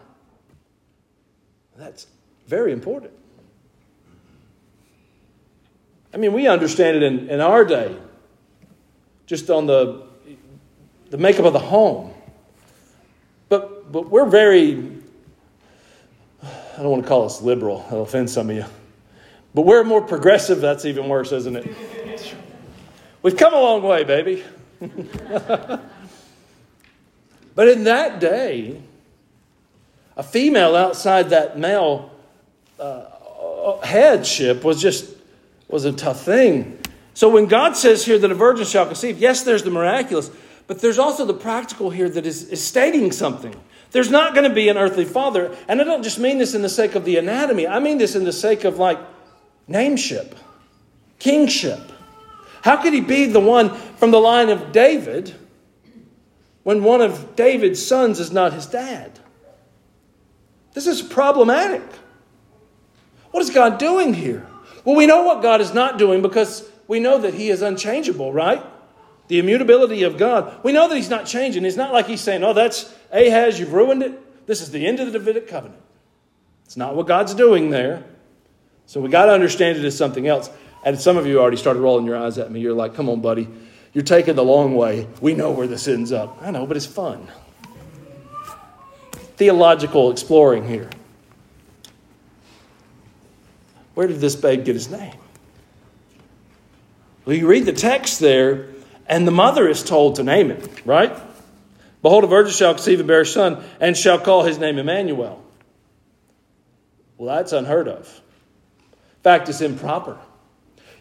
That's 1.75 2.07
very 2.47 2.71
important. 2.71 3.13
I 6.13 6.17
mean, 6.17 6.33
we 6.33 6.47
understand 6.47 6.97
it 6.97 7.03
in, 7.03 7.29
in 7.29 7.41
our 7.41 7.63
day, 7.65 7.95
just 9.25 9.49
on 9.49 9.67
the, 9.67 10.03
the 11.09 11.17
makeup 11.17 11.45
of 11.45 11.53
the 11.53 11.59
home. 11.59 12.13
But, 13.49 13.91
but 13.91 14.09
we're 14.09 14.25
very, 14.25 14.97
I 16.41 16.77
don't 16.77 16.89
want 16.89 17.03
to 17.03 17.07
call 17.07 17.25
us 17.25 17.41
liberal, 17.41 17.83
that'll 17.83 18.03
offend 18.03 18.29
some 18.29 18.49
of 18.49 18.55
you. 18.55 18.65
But 19.53 19.61
we're 19.61 19.83
more 19.83 20.01
progressive, 20.01 20.61
that's 20.61 20.85
even 20.85 21.07
worse, 21.07 21.31
isn't 21.31 21.55
it? 21.55 22.35
We've 23.21 23.37
come 23.37 23.53
a 23.53 23.59
long 23.59 23.83
way, 23.83 24.03
baby. 24.03 24.43
but 27.55 27.67
in 27.67 27.83
that 27.85 28.19
day, 28.19 28.81
a 30.15 30.23
female 30.23 30.75
outside 30.75 31.29
that 31.29 31.57
male 31.57 32.11
uh, 32.79 33.05
headship 33.83 34.63
was 34.63 34.81
just 34.81 35.13
was 35.67 35.85
a 35.85 35.91
tough 35.91 36.23
thing. 36.23 36.79
So 37.13 37.29
when 37.29 37.47
God 37.47 37.75
says 37.75 38.05
here 38.05 38.19
that 38.19 38.31
a 38.31 38.35
virgin 38.35 38.65
shall 38.65 38.85
conceive, 38.85 39.19
yes, 39.19 39.43
there's 39.43 39.63
the 39.63 39.71
miraculous, 39.71 40.29
but 40.67 40.79
there's 40.81 40.99
also 40.99 41.25
the 41.25 41.33
practical 41.33 41.89
here 41.89 42.09
that 42.09 42.25
is, 42.25 42.49
is 42.49 42.63
stating 42.63 43.11
something. 43.11 43.55
There's 43.91 44.11
not 44.11 44.33
going 44.33 44.47
to 44.47 44.53
be 44.53 44.69
an 44.69 44.77
earthly 44.77 45.05
father. 45.05 45.55
And 45.67 45.81
I 45.81 45.83
don't 45.83 46.03
just 46.03 46.19
mean 46.19 46.37
this 46.37 46.53
in 46.53 46.61
the 46.61 46.69
sake 46.69 46.95
of 46.95 47.05
the 47.05 47.17
anatomy, 47.17 47.67
I 47.67 47.79
mean 47.79 47.97
this 47.97 48.15
in 48.15 48.23
the 48.23 48.33
sake 48.33 48.63
of 48.63 48.77
like 48.77 48.99
nameship, 49.69 50.35
kingship. 51.19 51.91
How 52.67 52.75
could 52.75 52.91
he 52.91 52.99
be 52.99 53.27
the 53.27 53.39
one 53.39 53.73
from 53.95 54.11
the 54.11 54.19
line 54.19 54.49
of 54.49 54.73
David 54.73 55.33
when 56.63 56.83
one 56.83 56.99
of 56.99 57.37
David's 57.37 57.85
sons 57.85 58.19
is 58.19 58.29
not 58.29 58.51
his 58.51 58.65
dad? 58.65 59.17
This 60.73 60.85
is 60.85 61.01
problematic. 61.01 61.81
What 63.31 63.41
is 63.41 63.51
God 63.51 63.77
doing 63.77 64.13
here? 64.13 64.45
Well, 64.83 64.97
we 64.97 65.05
know 65.05 65.23
what 65.23 65.41
God 65.41 65.61
is 65.61 65.73
not 65.73 65.97
doing 65.97 66.21
because 66.21 66.69
we 66.89 66.99
know 66.99 67.17
that 67.19 67.33
He 67.33 67.49
is 67.49 67.61
unchangeable, 67.61 68.33
right? 68.33 68.61
The 69.29 69.39
immutability 69.39 70.03
of 70.03 70.17
God. 70.17 70.61
We 70.61 70.73
know 70.73 70.89
that 70.89 70.95
He's 70.97 71.09
not 71.09 71.25
changing. 71.25 71.63
It's 71.63 71.77
not 71.77 71.93
like 71.93 72.07
He's 72.07 72.19
saying, 72.19 72.43
oh, 72.43 72.51
that's 72.51 72.93
Ahaz, 73.13 73.61
you've 73.61 73.71
ruined 73.71 74.03
it. 74.03 74.45
This 74.45 74.59
is 74.59 74.71
the 74.71 74.85
end 74.85 74.99
of 74.99 75.05
the 75.05 75.17
Davidic 75.19 75.47
covenant. 75.47 75.81
It's 76.65 76.75
not 76.75 76.97
what 76.97 77.07
God's 77.07 77.33
doing 77.33 77.69
there. 77.69 78.03
So 78.87 78.99
we 78.99 79.07
got 79.07 79.27
to 79.27 79.31
understand 79.31 79.77
it 79.77 79.85
as 79.85 79.97
something 79.97 80.27
else. 80.27 80.49
And 80.83 80.99
some 80.99 81.17
of 81.17 81.25
you 81.27 81.39
already 81.39 81.57
started 81.57 81.79
rolling 81.81 82.05
your 82.05 82.17
eyes 82.17 82.37
at 82.37 82.51
me. 82.51 82.59
You're 82.59 82.73
like, 82.73 82.95
come 82.95 83.09
on, 83.09 83.21
buddy. 83.21 83.47
You're 83.93 84.03
taking 84.03 84.35
the 84.35 84.43
long 84.43 84.75
way. 84.75 85.07
We 85.21 85.33
know 85.33 85.51
where 85.51 85.67
this 85.67 85.87
ends 85.87 86.11
up. 86.11 86.37
I 86.41 86.51
know, 86.51 86.65
but 86.65 86.77
it's 86.77 86.85
fun. 86.85 87.27
Theological 89.37 90.11
exploring 90.11 90.67
here. 90.67 90.89
Where 93.93 94.07
did 94.07 94.19
this 94.19 94.35
babe 94.35 94.63
get 94.63 94.75
his 94.75 94.89
name? 94.89 95.15
Well, 97.25 97.35
you 97.35 97.47
read 97.47 97.65
the 97.65 97.73
text 97.73 98.19
there, 98.19 98.69
and 99.07 99.27
the 99.27 99.31
mother 99.31 99.67
is 99.67 99.83
told 99.83 100.15
to 100.15 100.23
name 100.23 100.51
it, 100.51 100.85
right? 100.85 101.13
Behold, 102.01 102.23
a 102.23 102.27
virgin 102.27 102.53
shall 102.53 102.73
conceive 102.73 102.99
and 102.99 103.07
bear 103.07 103.21
a 103.21 103.25
son, 103.25 103.63
and 103.79 103.97
shall 103.97 104.19
call 104.19 104.43
his 104.43 104.59
name 104.59 104.77
Emmanuel. 104.77 105.43
Well, 107.17 107.35
that's 107.35 107.51
unheard 107.51 107.87
of. 107.87 108.21
In 108.81 109.23
fact, 109.23 109.49
it's 109.49 109.61
improper. 109.61 110.17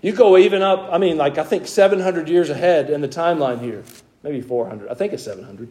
You 0.07 0.13
go 0.13 0.39
even 0.39 0.63
up, 0.63 0.89
I 0.93 0.99
mean, 0.99 1.17
like 1.17 1.37
I 1.37 1.43
think 1.43 1.67
700 1.67 2.29
years 2.29 2.49
ahead 2.49 2.91
in 2.91 3.01
the 3.01 3.09
timeline 3.09 3.61
here, 3.61 3.83
maybe 4.23 4.41
400, 4.41 4.89
I 4.89 4.95
think 4.95 5.13
it's 5.13 5.25
700, 5.25 5.69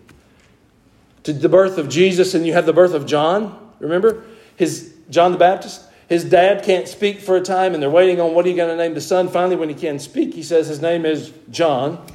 to 1.24 1.32
the 1.32 1.48
birth 1.48 1.78
of 1.78 1.88
Jesus, 1.88 2.34
and 2.34 2.46
you 2.46 2.52
have 2.52 2.66
the 2.66 2.74
birth 2.74 2.94
of 2.94 3.06
John, 3.06 3.58
remember? 3.80 4.26
His 4.58 4.94
John 5.10 5.32
the 5.32 5.38
Baptist. 5.38 5.84
His 6.10 6.26
dad 6.26 6.66
can't 6.66 6.86
speak 6.86 7.22
for 7.22 7.38
a 7.38 7.42
time, 7.42 7.74
and 7.74 7.82
they're 7.82 7.90
waiting 7.90 8.20
on 8.20 8.34
what 8.34 8.46
are 8.46 8.50
you 8.50 8.58
going 8.58 8.68
to 8.68 8.76
name 8.76 8.94
the 8.94 9.00
son. 9.00 9.30
Finally, 9.30 9.56
when 9.56 9.70
he 9.70 9.76
can 9.76 10.00
speak, 10.00 10.34
he 10.34 10.44
says 10.44 10.68
his 10.68 10.82
name 10.82 11.06
is 11.06 11.32
John. 11.50 12.06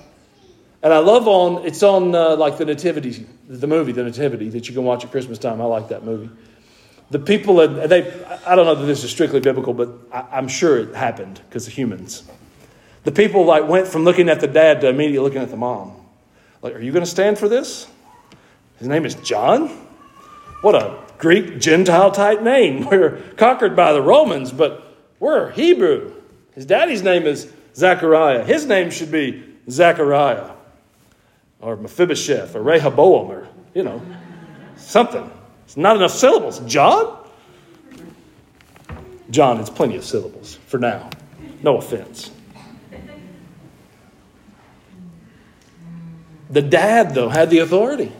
And 0.83 0.93
I 0.93 0.99
love 0.99 1.27
on 1.27 1.65
it's 1.65 1.83
on 1.83 2.15
uh, 2.15 2.37
like 2.37 2.59
the 2.59 2.67
Nativity, 2.67 3.27
the 3.49 3.67
movie, 3.67 3.93
the 3.93 4.05
Nativity 4.05 4.51
that 4.51 4.69
you 4.69 4.75
can 4.75 4.85
watch 4.85 5.07
at 5.07 5.11
Christmas 5.11 5.39
time. 5.39 5.59
I 5.63 5.65
like 5.65 5.89
that 5.89 6.05
movie. 6.05 6.29
The 7.11 7.19
people 7.19 7.57
they 7.57 8.25
I 8.47 8.55
don't 8.55 8.67
know 8.67 8.75
that 8.75 8.87
this 8.87 9.05
is 9.05 9.11
strictly 9.11 9.41
biblical, 9.41 9.75
but 9.75 9.91
I, 10.13 10.39
am 10.39 10.49
sure 10.49 10.79
it 10.79 10.95
happened 10.95 11.41
because 11.49 11.67
of 11.67 11.73
humans. 11.73 12.23
The 13.05 13.13
people 13.13 13.45
like 13.45 13.67
went 13.69 13.89
from 13.89 14.05
looking 14.05 14.29
at 14.29 14.41
the 14.41 14.47
dad 14.47 14.81
to 14.83 14.89
immediately 14.89 15.19
looking 15.19 15.43
at 15.43 15.51
the 15.51 15.57
mom. 15.57 15.93
Like, 16.63 16.75
are 16.75 16.81
you 16.81 16.93
going 16.93 17.05
to 17.05 17.11
stand 17.11 17.39
for 17.39 17.49
this? 17.49 17.87
His 18.79 18.89
name 18.89 19.05
is 19.07 19.15
John. 19.17 19.69
What 20.63 20.75
a 20.75 20.99
Greek 21.19 21.59
Gentile 21.59 22.11
type 22.11 22.43
name. 22.43 22.87
We're 22.91 23.19
conquered 23.37 23.75
by 23.75 23.93
the 23.93 24.03
Romans, 24.03 24.53
but 24.53 24.87
we're 25.19 25.51
Hebrew. 25.51 26.15
His 26.55 26.65
daddy's 26.67 27.03
name 27.03 27.27
is 27.27 27.53
zachariah 27.77 28.43
His 28.43 28.67
name 28.67 28.91
should 28.91 29.13
be 29.13 29.45
zachariah 29.69 30.51
or 31.61 31.77
Mephibosheth 31.77 32.57
or 32.57 32.63
Rehoboam 32.63 33.31
or, 33.31 33.49
you 33.75 33.83
know, 33.83 34.03
something. 34.77 35.31
It's 35.71 35.77
not 35.77 35.95
enough 35.95 36.11
syllables. 36.11 36.59
John? 36.67 37.17
John, 39.31 39.61
it's 39.61 39.71
plenty 39.71 39.95
of 39.95 40.05
syllables 40.05 40.59
for 40.67 40.79
now. 40.79 41.09
No 41.63 41.77
offense. 41.77 42.33
The 46.51 46.61
dad, 46.61 47.15
though, 47.15 47.29
had 47.29 47.51
the 47.51 47.59
authority. 47.59 48.11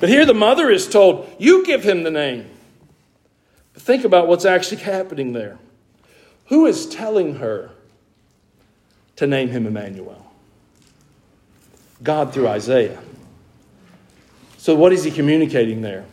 But 0.00 0.08
here 0.08 0.26
the 0.26 0.34
mother 0.34 0.68
is 0.68 0.88
told, 0.88 1.32
You 1.38 1.64
give 1.64 1.84
him 1.84 2.02
the 2.02 2.10
name. 2.10 2.50
But 3.74 3.82
think 3.84 4.04
about 4.04 4.26
what's 4.26 4.44
actually 4.44 4.82
happening 4.82 5.34
there. 5.34 5.60
Who 6.46 6.66
is 6.66 6.86
telling 6.86 7.36
her 7.36 7.70
to 9.14 9.28
name 9.28 9.50
him 9.50 9.64
Emmanuel? 9.64 10.26
God 12.02 12.34
through 12.34 12.48
Isaiah. 12.48 13.00
So, 14.58 14.74
what 14.74 14.92
is 14.92 15.04
he 15.04 15.12
communicating 15.12 15.82
there? 15.82 16.04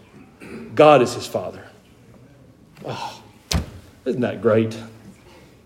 God 0.79 1.01
is 1.01 1.13
his 1.13 1.27
father. 1.27 1.61
Oh, 2.85 3.21
isn't 4.05 4.21
that 4.21 4.41
great? 4.41 4.79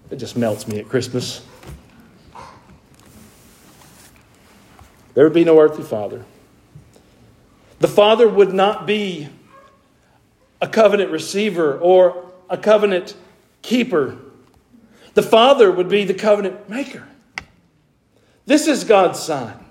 It 0.10 0.16
just 0.16 0.36
melts 0.36 0.68
me 0.68 0.80
at 0.80 0.90
Christmas. 0.90 1.46
There 5.14 5.24
would 5.24 5.36
be 5.36 5.44
no 5.44 5.60
earthly 5.60 5.84
father. 5.84 6.26
The 7.78 7.88
father 7.88 8.28
would 8.28 8.56
not 8.56 8.88
be 8.88 9.30
a 10.60 10.68
covenant 10.68 11.12
receiver 11.12 11.78
or 11.78 12.32
a 12.50 12.58
covenant 12.58 13.16
keeper. 13.62 14.18
The 15.14 15.22
father 15.22 15.72
would 15.72 15.90
be 15.90 16.06
the 16.06 16.16
covenant 16.16 16.68
maker. 16.72 17.08
This 18.48 18.66
is 18.66 18.84
God's 18.84 19.20
sign. 19.20 19.64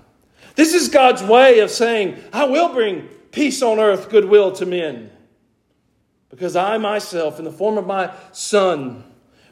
This 0.55 0.73
is 0.73 0.87
God's 0.87 1.21
way 1.21 1.59
of 1.59 1.69
saying, 1.69 2.23
I 2.31 2.45
will 2.45 2.69
bring 2.69 3.09
peace 3.31 3.61
on 3.61 3.77
earth, 3.77 4.09
goodwill 4.09 4.53
to 4.53 4.65
men. 4.65 5.09
Because 6.33 6.55
I 6.55 6.79
myself, 6.79 7.37
in 7.37 7.45
the 7.45 7.51
form 7.51 7.77
of 7.77 7.85
my 7.85 8.11
Son, 8.31 9.03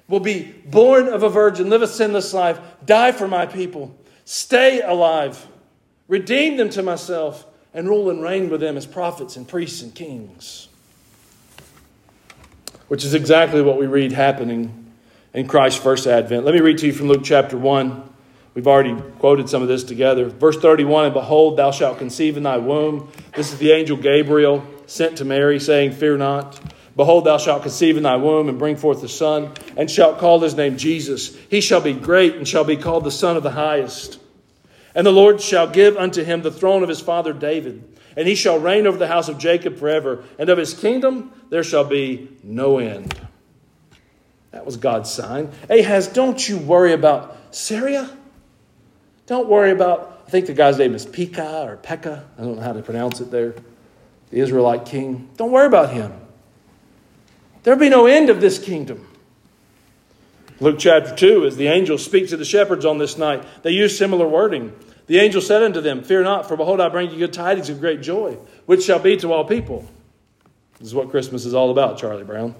will 0.07 0.19
be 0.19 0.51
born 0.65 1.09
of 1.09 1.21
a 1.21 1.29
virgin, 1.29 1.69
live 1.69 1.83
a 1.83 1.87
sinless 1.87 2.33
life, 2.33 2.59
die 2.83 3.11
for 3.11 3.27
my 3.27 3.45
people, 3.45 3.95
stay 4.25 4.81
alive, 4.81 5.45
redeem 6.07 6.57
them 6.57 6.71
to 6.71 6.81
myself, 6.81 7.45
and 7.71 7.87
rule 7.87 8.09
and 8.09 8.23
reign 8.23 8.49
with 8.49 8.61
them 8.61 8.77
as 8.77 8.87
prophets 8.87 9.35
and 9.37 9.47
priests 9.47 9.83
and 9.83 9.93
kings. 9.93 10.69
Which 12.87 13.05
is 13.05 13.13
exactly 13.13 13.61
what 13.61 13.77
we 13.77 13.85
read 13.85 14.11
happening 14.11 14.91
in 15.35 15.47
Christ's 15.47 15.79
first 15.79 16.07
advent. 16.07 16.45
Let 16.45 16.55
me 16.55 16.61
read 16.61 16.79
to 16.79 16.87
you 16.87 16.93
from 16.93 17.09
Luke 17.09 17.21
chapter 17.23 17.59
1. 17.59 18.09
We've 18.55 18.67
already 18.67 18.95
quoted 19.19 19.49
some 19.49 19.61
of 19.61 19.67
this 19.67 19.83
together. 19.83 20.25
Verse 20.25 20.57
31 20.57 21.05
And 21.05 21.13
behold, 21.13 21.57
thou 21.57 21.69
shalt 21.69 21.99
conceive 21.99 22.37
in 22.37 22.43
thy 22.43 22.57
womb. 22.57 23.11
This 23.35 23.53
is 23.53 23.59
the 23.59 23.71
angel 23.71 23.97
Gabriel 23.97 24.65
sent 24.91 25.17
to 25.17 25.25
Mary, 25.25 25.57
saying, 25.57 25.93
Fear 25.93 26.17
not. 26.17 26.59
Behold, 26.97 27.23
thou 27.23 27.37
shalt 27.37 27.61
conceive 27.61 27.95
in 27.95 28.03
thy 28.03 28.17
womb 28.17 28.49
and 28.49 28.59
bring 28.59 28.75
forth 28.75 29.01
a 29.03 29.07
son, 29.07 29.53
and 29.77 29.89
shalt 29.89 30.19
call 30.19 30.41
his 30.41 30.55
name 30.55 30.75
Jesus. 30.75 31.35
He 31.49 31.61
shall 31.61 31.79
be 31.79 31.93
great 31.93 32.35
and 32.35 32.45
shall 32.45 32.65
be 32.65 32.75
called 32.75 33.05
the 33.05 33.11
Son 33.11 33.37
of 33.37 33.43
the 33.43 33.51
Highest. 33.51 34.19
And 34.93 35.07
the 35.07 35.11
Lord 35.11 35.39
shall 35.39 35.67
give 35.69 35.95
unto 35.95 36.25
him 36.25 36.41
the 36.41 36.51
throne 36.51 36.83
of 36.83 36.89
his 36.89 36.99
father 36.99 37.31
David, 37.31 37.81
and 38.17 38.27
he 38.27 38.35
shall 38.35 38.59
reign 38.59 38.85
over 38.85 38.97
the 38.97 39.07
house 39.07 39.29
of 39.29 39.37
Jacob 39.37 39.77
forever, 39.77 40.25
and 40.37 40.49
of 40.49 40.57
his 40.57 40.73
kingdom 40.73 41.31
there 41.49 41.63
shall 41.63 41.85
be 41.85 42.27
no 42.43 42.77
end. 42.77 43.17
That 44.51 44.65
was 44.65 44.75
God's 44.75 45.09
sign. 45.09 45.49
Ahaz, 45.69 46.07
don't 46.07 46.49
you 46.49 46.57
worry 46.57 46.91
about 46.91 47.37
Syria. 47.55 48.09
Don't 49.25 49.47
worry 49.47 49.71
about, 49.71 50.23
I 50.27 50.29
think 50.29 50.47
the 50.47 50.53
guy's 50.53 50.77
name 50.77 50.93
is 50.93 51.05
Pekah 51.05 51.63
or 51.65 51.77
Pekah. 51.77 52.25
I 52.37 52.41
don't 52.41 52.57
know 52.57 52.61
how 52.61 52.73
to 52.73 52.81
pronounce 52.81 53.21
it 53.21 53.31
there. 53.31 53.55
The 54.31 54.39
Israelite 54.39 54.85
king. 54.85 55.29
Don't 55.37 55.51
worry 55.51 55.67
about 55.67 55.91
him. 55.91 56.13
There'll 57.63 57.79
be 57.79 57.89
no 57.89 58.07
end 58.07 58.29
of 58.29 58.41
this 58.41 58.57
kingdom. 58.57 59.07
Luke 60.59 60.77
chapter 60.79 61.15
2, 61.15 61.45
as 61.45 61.57
the 61.57 61.67
angels 61.67 62.05
speak 62.05 62.29
to 62.29 62.37
the 62.37 62.45
shepherds 62.45 62.85
on 62.85 62.97
this 62.97 63.17
night, 63.17 63.43
they 63.63 63.71
use 63.71 63.97
similar 63.97 64.27
wording. 64.27 64.73
The 65.07 65.19
angel 65.19 65.41
said 65.41 65.63
unto 65.63 65.81
them, 65.81 66.03
Fear 66.03 66.23
not, 66.23 66.47
for 66.47 66.55
behold, 66.55 66.79
I 66.79 66.87
bring 66.89 67.11
you 67.11 67.17
good 67.17 67.33
tidings 67.33 67.69
of 67.69 67.79
great 67.79 68.01
joy, 68.01 68.37
which 68.65 68.83
shall 68.83 68.99
be 68.99 69.17
to 69.17 69.33
all 69.33 69.43
people. 69.43 69.87
This 70.79 70.87
is 70.87 70.95
what 70.95 71.09
Christmas 71.09 71.45
is 71.45 71.53
all 71.53 71.71
about, 71.71 71.97
Charlie 71.97 72.23
Brown. 72.23 72.55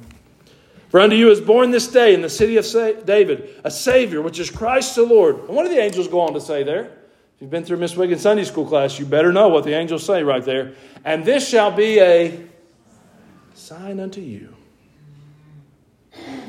For 0.90 1.00
unto 1.00 1.16
you 1.16 1.32
is 1.32 1.40
born 1.40 1.72
this 1.72 1.88
day 1.88 2.14
in 2.14 2.22
the 2.22 2.30
city 2.30 2.58
of 2.58 2.66
David 3.06 3.62
a 3.64 3.72
Savior, 3.72 4.22
which 4.22 4.40
is 4.40 4.50
Christ 4.50 4.96
the 4.96 5.04
Lord. 5.04 5.38
And 5.38 5.50
what 5.50 5.64
do 5.64 5.70
the 5.70 5.80
angels 5.80 6.08
go 6.08 6.20
on 6.20 6.34
to 6.34 6.42
say 6.42 6.64
there? 6.64 6.92
You've 7.42 7.50
been 7.50 7.66
through 7.66 7.78
Miss 7.78 7.98
Wiggins 7.98 8.22
Sunday 8.22 8.44
school 8.44 8.68
class, 8.68 9.00
you 9.00 9.06
better 9.06 9.34
know 9.34 9.48
what 9.48 9.64
the 9.64 9.74
angels 9.74 10.06
say 10.06 10.22
right 10.22 10.46
there. 10.46 10.74
And 11.04 11.26
this 11.26 11.50
shall 11.50 11.72
be 11.72 12.00
a 12.00 12.40
sign 13.56 14.00
unto 14.00 14.22
you. 14.22 14.56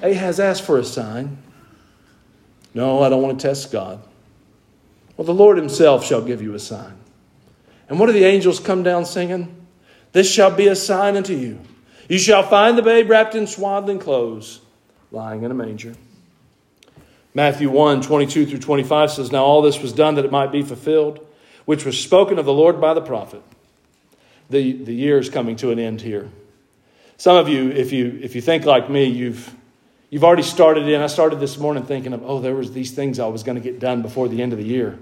Ahaz 0.03 0.39
asked 0.39 0.65
for 0.65 0.79
a 0.79 0.85
sign. 0.85 1.39
No, 2.75 3.03
I 3.03 3.09
don't 3.09 3.23
want 3.23 3.41
to 3.41 3.49
test 3.49 3.73
God. 3.73 4.03
Well, 5.17 5.25
the 5.25 5.33
Lord 5.33 5.57
Himself 5.57 6.05
shall 6.05 6.21
give 6.21 6.43
you 6.43 6.53
a 6.55 6.59
sign. 6.59 6.99
And 7.89 7.99
what 7.99 8.07
do 8.07 8.13
the 8.13 8.25
angels 8.25 8.61
come 8.61 8.83
down 8.83 9.07
singing? 9.07 9.67
This 10.13 10.31
shall 10.31 10.55
be 10.55 10.69
a 10.69 10.77
sign 10.77 11.17
unto 11.17 11.35
you. 11.35 11.59
You 12.09 12.19
shall 12.19 12.43
find 12.43 12.77
the 12.77 12.83
babe 12.83 13.09
wrapped 13.09 13.35
in 13.35 13.47
swaddling 13.47 13.99
clothes, 13.99 14.61
lying 15.11 15.43
in 15.43 15.51
a 15.51 15.55
manger. 15.55 15.95
Matthew 17.35 17.71
1 17.71 18.03
22 18.03 18.47
through 18.47 18.59
25 18.59 19.11
says, 19.11 19.33
Now 19.33 19.45
all 19.45 19.63
this 19.63 19.81
was 19.81 19.93
done 19.93 20.17
that 20.17 20.25
it 20.25 20.31
might 20.33 20.53
be 20.53 20.63
fulfilled, 20.63 21.27
which 21.65 21.85
was 21.85 21.99
spoken 21.99 22.39
of 22.39 22.45
the 22.45 22.53
Lord 22.53 22.81
by 22.81 22.95
the 22.95 23.01
prophet. 23.01 23.43
The, 24.51 24.73
the 24.73 24.95
year 24.95 25.19
is 25.19 25.31
coming 25.31 25.57
to 25.57 25.71
an 25.71 25.79
end 25.79 26.03
here. 26.03 26.31
Some 27.17 27.37
of 27.37 27.49
you, 27.49 27.71
if 27.71 27.93
you, 27.93 28.19
if 28.23 28.35
you 28.35 28.43
think 28.43 28.65
like 28.65 28.91
me, 28.91 29.05
you've, 29.05 29.55
You've 30.13 30.25
already 30.25 30.43
started 30.43 30.87
in. 30.89 31.01
I 31.01 31.07
started 31.07 31.41
this 31.41 31.57
morning 31.57 31.85
thinking 31.85 32.13
of, 32.13 32.23
oh, 32.23 32.39
there 32.39 32.55
was 32.55 32.71
these 32.71 32.91
things 32.91 33.19
I 33.19 33.29
was 33.29 33.43
going 33.45 33.57
to 33.57 33.63
get 33.63 33.81
done 33.81 34.03
before 34.03 34.29
the 34.29 34.43
end 34.43 34.53
of 34.53 34.59
the 34.59 34.65
year. 34.65 34.99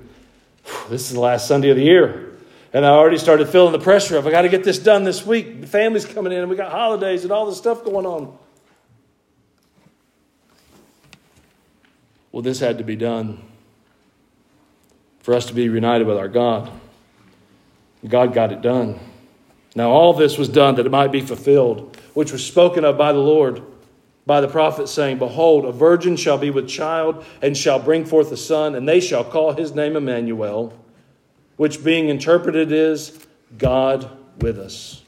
This 0.89 1.09
is 1.09 1.15
the 1.15 1.19
last 1.19 1.49
Sunday 1.49 1.71
of 1.71 1.77
the 1.77 1.83
year. 1.83 2.31
And 2.73 2.87
I 2.87 2.91
already 2.91 3.19
started 3.19 3.49
feeling 3.49 3.73
the 3.73 3.81
pressure 3.81 4.17
of, 4.17 4.29
I 4.29 4.31
got 4.31 4.43
to 4.43 4.49
get 4.49 4.63
this 4.63 4.79
done 4.79 5.03
this 5.03 5.27
week. 5.27 5.63
The 5.63 5.67
family's 5.67 6.05
coming 6.05 6.33
in, 6.33 6.39
and 6.39 6.49
we 6.49 6.55
got 6.55 6.71
holidays 6.71 7.25
and 7.25 7.33
all 7.33 7.47
this 7.47 7.59
stuff 7.59 7.83
going 7.83 8.07
on. 8.07 8.39
Well, 12.41 12.45
this 12.47 12.61
had 12.61 12.79
to 12.79 12.85
be 12.85 12.97
done 12.97 13.39
for 15.19 15.35
us 15.35 15.45
to 15.45 15.53
be 15.53 15.69
reunited 15.69 16.07
with 16.07 16.17
our 16.17 16.27
God. 16.27 16.71
God 18.09 18.33
got 18.33 18.51
it 18.51 18.63
done. 18.63 18.99
Now, 19.75 19.91
all 19.91 20.15
this 20.15 20.39
was 20.39 20.49
done 20.49 20.77
that 20.77 20.87
it 20.87 20.91
might 20.91 21.13
be 21.13 21.21
fulfilled, 21.21 21.99
which 22.15 22.33
was 22.33 22.43
spoken 22.43 22.83
of 22.83 22.97
by 22.97 23.13
the 23.13 23.19
Lord 23.19 23.61
by 24.25 24.41
the 24.41 24.49
prophet, 24.49 24.89
saying, 24.89 25.19
Behold, 25.19 25.67
a 25.67 25.73
virgin 25.73 26.17
shall 26.17 26.39
be 26.39 26.49
with 26.49 26.67
child, 26.67 27.27
and 27.43 27.55
shall 27.55 27.79
bring 27.79 28.07
forth 28.07 28.33
a 28.33 28.39
son, 28.39 28.75
and 28.75 28.89
they 28.89 29.01
shall 29.01 29.23
call 29.23 29.53
his 29.53 29.75
name 29.75 29.95
Emmanuel, 29.95 30.73
which 31.59 31.85
being 31.85 32.09
interpreted 32.09 32.73
is 32.73 33.27
God 33.59 34.11
with 34.39 34.59
us. 34.59 35.03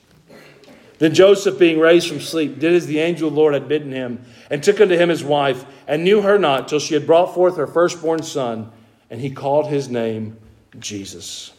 Then 1.03 1.15
Joseph, 1.15 1.59
being 1.59 1.81
raised 1.81 2.07
from 2.07 2.21
sleep, 2.21 2.61
did 2.61 2.75
as 2.75 2.87
the 2.87 3.01
angel 3.01 3.27
of 3.27 3.35
the 3.35 3.41
Lord 3.41 3.55
had 3.55 3.67
bidden 3.67 3.91
him, 3.91 4.25
and 4.49 4.63
took 4.63 4.81
unto 4.81 4.97
him 4.97 5.09
his 5.09 5.25
wife, 5.25 5.65
and 5.89 6.05
knew 6.05 6.21
her 6.21 6.39
not 6.39 6.69
till 6.69 6.79
she 6.79 6.95
had 6.95 7.09
brought 7.09 7.35
forth 7.35 7.57
her 7.57 7.67
firstborn 7.67 8.23
son, 8.23 8.71
and 9.11 9.21
he 9.21 9.29
called 9.29 9.67
his 9.67 9.89
name 9.89 10.37
Jesus. 10.79 11.53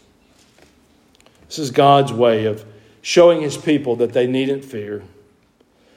This 1.47 1.59
is 1.59 1.71
God's 1.71 2.13
way 2.13 2.45
of 2.45 2.63
showing 3.01 3.41
his 3.41 3.57
people 3.57 3.97
that 3.97 4.13
they 4.13 4.27
needn't 4.27 4.63
fear. 4.63 5.03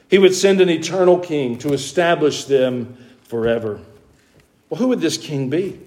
He 0.09 0.17
would 0.17 0.35
send 0.35 0.59
an 0.59 0.69
eternal 0.69 1.17
king 1.17 1.57
to 1.59 1.71
establish 1.71 2.43
them 2.43 2.97
forever. 3.23 3.79
Well, 4.69 4.77
who 4.77 4.89
would 4.89 4.99
this 4.99 5.17
king 5.17 5.49
be? 5.49 5.79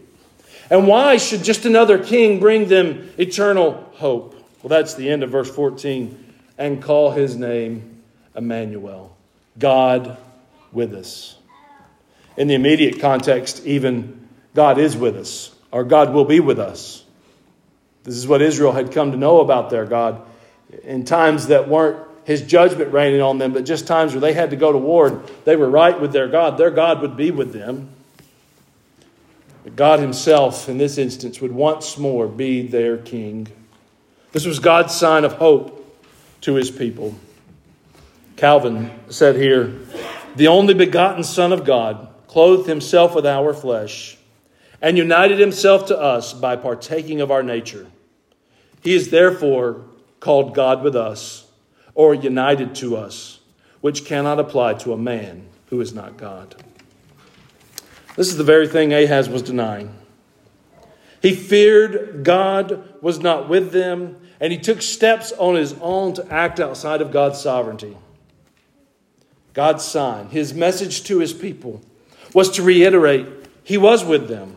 And 0.71 0.87
why 0.89 1.19
should 1.19 1.45
just 1.45 1.67
another 1.67 2.03
king 2.03 2.41
bring 2.41 2.69
them 2.69 3.11
eternal 3.19 3.93
hope? 3.97 4.35
Well, 4.63 4.71
that's 4.71 4.95
the 4.95 5.11
end 5.11 5.23
of 5.23 5.29
verse 5.29 5.55
14. 5.55 6.29
And 6.61 6.83
call 6.83 7.11
his 7.11 7.37
name 7.37 8.03
Emmanuel, 8.37 9.17
God 9.59 10.19
with 10.73 10.95
us. 10.95 11.39
In 12.37 12.49
the 12.49 12.55
immediate 12.55 13.01
context, 13.01 13.65
even 13.65 14.29
God 14.55 14.77
is 14.79 14.95
with 14.95 15.17
us, 15.17 15.55
or 15.73 15.85
God 15.85 16.13
will 16.13 16.27
be 16.27 16.39
with 16.39 16.59
us. 16.59 17.03
This 18.05 18.15
is 18.15 18.29
what 18.29 18.43
Israel 18.43 18.73
had 18.73 18.93
come 18.93 19.13
to 19.13 19.17
know 19.17 19.41
about 19.41 19.71
their 19.71 19.87
God 19.87 20.21
in 20.85 21.07
times 21.07 21.47
that 21.47 21.67
weren't 21.67 22.07
his 22.25 22.43
judgment 22.43 22.93
raining 22.93 23.23
on 23.23 23.39
them, 23.39 23.55
but 23.55 23.65
just 23.65 23.87
times 23.87 24.13
where 24.13 24.21
they 24.21 24.35
had 24.35 24.51
to 24.51 24.57
go 24.57 24.71
to 24.71 24.79
war 24.79 25.23
they 25.47 25.57
were 25.57 25.71
right 25.71 25.99
with 25.99 26.13
their 26.13 26.29
God, 26.29 26.59
their 26.59 26.71
God 26.71 27.01
would 27.01 27.17
be 27.17 27.31
with 27.31 27.55
them. 27.55 27.89
But 29.65 29.77
God 29.77 30.01
Himself, 30.01 30.69
in 30.69 30.77
this 30.77 30.99
instance, 30.99 31.41
would 31.41 31.53
once 31.53 31.97
more 31.97 32.29
be 32.29 32.67
their 32.67 32.99
king. 32.99 33.49
This 34.33 34.45
was 34.45 34.59
God's 34.59 34.95
sign 34.95 35.25
of 35.25 35.33
hope 35.35 35.80
to 36.43 36.55
His 36.55 36.71
people. 36.71 37.15
Calvin 38.37 38.91
said 39.09 39.37
here, 39.37 39.79
the 40.37 40.49
only 40.49 40.75
begotten 40.75 41.25
Son 41.25 41.53
of 41.53 41.65
God 41.65 42.09
clothed 42.27 42.69
Himself 42.69 43.15
with 43.15 43.27
our 43.27 43.53
flesh 43.53 44.17
and 44.81 44.97
united 44.97 45.39
Himself 45.39 45.87
to 45.87 45.99
us 45.99 46.33
by 46.33 46.57
partaking 46.57 47.21
of 47.21 47.31
our 47.31 47.43
nature. 47.43 47.87
He 48.83 48.95
is 48.95 49.11
therefore 49.11 49.85
called 50.21 50.55
God 50.55 50.83
with 50.83 50.97
us 50.97 51.47
or 51.95 52.15
united 52.15 52.75
to 52.77 52.97
us, 52.97 53.41
which 53.81 54.05
cannot 54.05 54.39
apply 54.39 54.75
to 54.75 54.93
a 54.93 54.99
man 54.99 55.47
who 55.69 55.81
is 55.81 55.93
not 55.93 56.17
God. 56.17 56.55
This 58.17 58.29
is 58.29 58.37
the 58.37 58.45
very 58.45 58.69
thing 58.69 58.93
Ahaz 58.93 59.29
was 59.29 59.43
denying. 59.43 59.95
He 61.23 61.35
feared 61.35 62.25
God 62.25 63.03
was 63.03 63.19
not 63.19 63.49
with 63.49 63.73
them, 63.73 64.17
and 64.41 64.53
he 64.53 64.59
took 64.59 64.81
steps 64.81 65.33
on 65.33 65.55
his 65.55 65.75
own 65.81 66.15
to 66.15 66.33
act 66.33 66.59
outside 66.59 67.03
of 67.03 67.13
God's 67.13 67.41
sovereignty. 67.41 67.97
God's 69.53 69.85
sign, 69.85 70.29
his 70.29 70.55
message 70.55 71.05
to 71.05 71.19
his 71.19 71.33
people, 71.33 71.83
was 72.33 72.51
to 72.53 72.63
reiterate 72.63 73.27
he 73.63 73.77
was 73.77 74.05
with 74.05 74.29
them. 74.29 74.57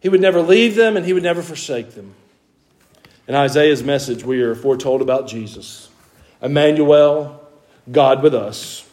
He 0.00 0.08
would 0.08 0.20
never 0.20 0.40
leave 0.40 0.76
them, 0.76 0.96
and 0.96 1.04
he 1.04 1.12
would 1.12 1.22
never 1.22 1.42
forsake 1.42 1.94
them. 1.94 2.14
In 3.26 3.34
Isaiah's 3.34 3.82
message, 3.82 4.24
we 4.24 4.40
are 4.42 4.54
foretold 4.54 5.02
about 5.02 5.26
Jesus. 5.26 5.90
Emmanuel, 6.40 7.46
God 7.90 8.22
with 8.22 8.34
us. 8.34 8.88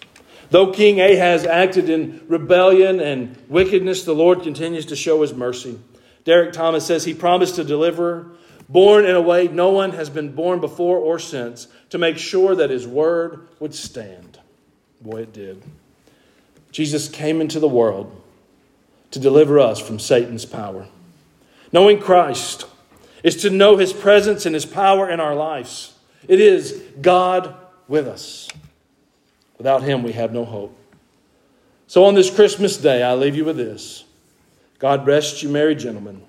Though 0.50 0.72
King 0.72 1.00
Ahaz 1.00 1.46
acted 1.46 1.90
in 1.90 2.24
rebellion 2.28 3.00
and 3.00 3.38
wickedness, 3.48 4.04
the 4.04 4.16
Lord 4.16 4.42
continues 4.42 4.86
to 4.88 4.96
show 4.96 5.22
his 5.22 5.34
mercy. 5.34 5.80
Derek 6.24 6.54
Thomas 6.54 6.86
says 6.86 7.06
he 7.06 7.14
promised 7.14 7.58
a 7.60 7.64
deliverer, 7.64 8.28
born 8.70 9.06
in 9.06 9.16
a 9.16 9.22
way 9.22 9.48
no 9.48 9.70
one 9.70 9.92
has 9.92 10.10
been 10.10 10.34
born 10.34 10.60
before 10.60 10.98
or 10.98 11.20
since, 11.20 11.68
to 11.90 11.98
make 11.98 12.18
sure 12.18 12.56
that 12.56 12.70
his 12.70 12.88
word 12.88 13.48
would 13.60 13.74
stand. 13.74 14.40
Boy, 15.02 15.22
it 15.22 15.34
did. 15.34 15.62
Jesus 16.72 17.08
came 17.08 17.42
into 17.42 17.60
the 17.60 17.68
world 17.68 18.22
to 19.12 19.20
deliver 19.20 19.60
us 19.60 19.80
from 19.80 19.98
Satan's 19.98 20.46
power. 20.46 20.88
Knowing 21.72 22.00
Christ 22.00 22.66
is 23.24 23.38
to 23.38 23.50
know 23.50 23.78
His 23.78 23.94
presence 23.94 24.46
and 24.46 24.54
His 24.54 24.66
power 24.66 25.10
in 25.10 25.20
our 25.20 25.36
lives. 25.36 25.98
It 26.28 26.40
is 26.40 26.84
God 27.02 27.56
with 27.88 28.08
us. 28.08 28.50
Without 29.58 29.84
Him, 29.84 30.04
we 30.04 30.12
have 30.12 30.34
no 30.34 30.46
hope. 30.46 30.78
So 31.88 32.04
on 32.06 32.14
this 32.14 32.34
Christmas 32.34 32.78
day, 32.78 33.04
I 33.04 33.14
leave 33.14 33.36
you 33.36 33.46
with 33.46 33.58
this 33.58 34.04
God 34.80 35.08
rest 35.08 35.42
you, 35.42 35.50
merry 35.50 35.76
gentlemen. 35.76 36.22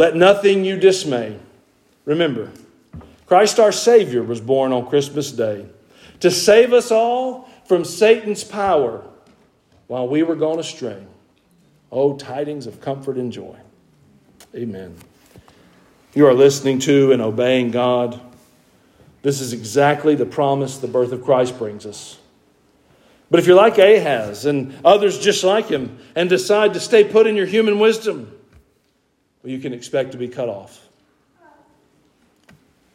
Let 0.00 0.16
nothing 0.16 0.64
you 0.64 0.78
dismay. 0.78 1.38
Remember, 2.06 2.50
Christ 3.26 3.60
our 3.60 3.70
Savior 3.70 4.22
was 4.22 4.40
born 4.40 4.72
on 4.72 4.88
Christmas 4.88 5.30
Day 5.30 5.66
to 6.20 6.30
save 6.30 6.72
us 6.72 6.90
all 6.90 7.50
from 7.66 7.84
Satan's 7.84 8.42
power 8.42 9.04
while 9.88 10.08
we 10.08 10.22
were 10.22 10.36
gone 10.36 10.58
astray. 10.58 11.04
Oh, 11.92 12.16
tidings 12.16 12.66
of 12.66 12.80
comfort 12.80 13.18
and 13.18 13.30
joy. 13.30 13.58
Amen. 14.54 14.96
You 16.14 16.26
are 16.28 16.34
listening 16.34 16.78
to 16.78 17.12
and 17.12 17.20
obeying 17.20 17.70
God. 17.70 18.18
This 19.20 19.42
is 19.42 19.52
exactly 19.52 20.14
the 20.14 20.24
promise 20.24 20.78
the 20.78 20.88
birth 20.88 21.12
of 21.12 21.22
Christ 21.22 21.58
brings 21.58 21.84
us. 21.84 22.18
But 23.30 23.38
if 23.38 23.46
you're 23.46 23.54
like 23.54 23.76
Ahaz 23.76 24.46
and 24.46 24.74
others 24.82 25.18
just 25.18 25.44
like 25.44 25.66
him 25.66 25.98
and 26.16 26.30
decide 26.30 26.72
to 26.72 26.80
stay 26.80 27.04
put 27.04 27.26
in 27.26 27.36
your 27.36 27.44
human 27.44 27.78
wisdom, 27.78 28.39
you 29.44 29.58
can 29.58 29.72
expect 29.72 30.12
to 30.12 30.18
be 30.18 30.28
cut 30.28 30.48
off. 30.48 30.88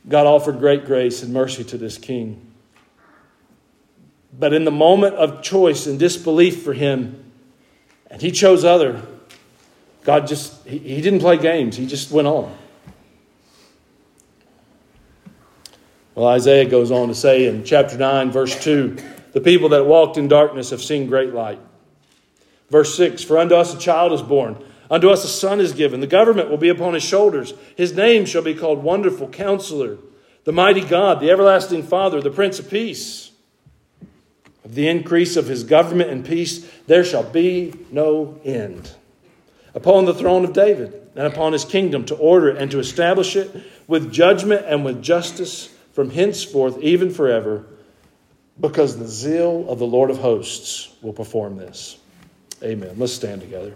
God 0.07 0.27
offered 0.27 0.59
great 0.59 0.85
grace 0.85 1.23
and 1.23 1.33
mercy 1.33 1.63
to 1.63 1.77
this 1.77 1.97
king. 1.97 2.39
But 4.37 4.53
in 4.53 4.65
the 4.65 4.71
moment 4.71 5.15
of 5.15 5.41
choice 5.41 5.87
and 5.87 5.97
disbelief 5.97 6.63
for 6.63 6.73
him, 6.73 7.23
and 8.11 8.21
he 8.21 8.31
chose 8.31 8.63
other, 8.63 9.01
God 10.03 10.27
just, 10.27 10.65
he, 10.67 10.77
he 10.77 11.01
didn't 11.01 11.21
play 11.21 11.37
games, 11.37 11.75
he 11.75 11.87
just 11.87 12.11
went 12.11 12.27
on. 12.27 12.55
Well, 16.13 16.27
Isaiah 16.27 16.65
goes 16.65 16.91
on 16.91 17.09
to 17.09 17.15
say 17.15 17.47
in 17.47 17.63
chapter 17.63 17.97
9, 17.97 18.31
verse 18.31 18.61
2 18.63 18.97
the 19.35 19.41
people 19.41 19.67
that 19.69 19.85
walked 19.85 20.15
in 20.15 20.29
darkness 20.29 20.69
have 20.69 20.81
seen 20.81 21.07
great 21.07 21.33
light. 21.33 21.59
Verse 22.69 22.95
6 22.95 23.21
For 23.21 23.37
unto 23.37 23.55
us 23.55 23.73
a 23.73 23.77
child 23.77 24.13
is 24.13 24.21
born, 24.21 24.57
unto 24.89 25.09
us 25.09 25.23
a 25.23 25.27
son 25.27 25.59
is 25.59 25.73
given. 25.73 25.99
The 25.99 26.07
government 26.07 26.49
will 26.49 26.57
be 26.57 26.69
upon 26.69 26.93
his 26.93 27.03
shoulders. 27.03 27.53
His 27.75 27.95
name 27.95 28.25
shall 28.25 28.41
be 28.41 28.53
called 28.53 28.83
Wonderful 28.83 29.29
Counselor, 29.29 29.97
the 30.43 30.51
Mighty 30.51 30.81
God, 30.81 31.19
the 31.19 31.29
Everlasting 31.29 31.83
Father, 31.83 32.21
the 32.21 32.31
Prince 32.31 32.59
of 32.59 32.69
Peace. 32.69 33.31
Of 34.63 34.73
the 34.73 34.87
increase 34.87 35.37
of 35.37 35.47
his 35.47 35.63
government 35.63 36.09
and 36.09 36.25
peace, 36.25 36.69
there 36.87 37.03
shall 37.03 37.23
be 37.23 37.73
no 37.91 38.39
end. 38.43 38.91
Upon 39.75 40.05
the 40.05 40.13
throne 40.13 40.43
of 40.43 40.53
David 40.53 40.93
and 41.15 41.27
upon 41.27 41.53
his 41.53 41.65
kingdom 41.65 42.05
to 42.05 42.15
order 42.15 42.49
it 42.49 42.57
and 42.57 42.71
to 42.71 42.79
establish 42.79 43.35
it 43.35 43.51
with 43.87 44.11
judgment 44.11 44.65
and 44.65 44.83
with 44.83 45.03
justice 45.03 45.67
from 45.93 46.09
henceforth, 46.09 46.81
even 46.81 47.11
forever 47.11 47.65
because 48.59 48.97
the 48.97 49.07
zeal 49.07 49.69
of 49.69 49.79
the 49.79 49.85
Lord 49.85 50.09
of 50.09 50.17
hosts 50.17 50.93
will 51.01 51.13
perform 51.13 51.57
this. 51.57 51.97
Amen. 52.63 52.95
Let's 52.97 53.13
stand 53.13 53.41
together. 53.41 53.75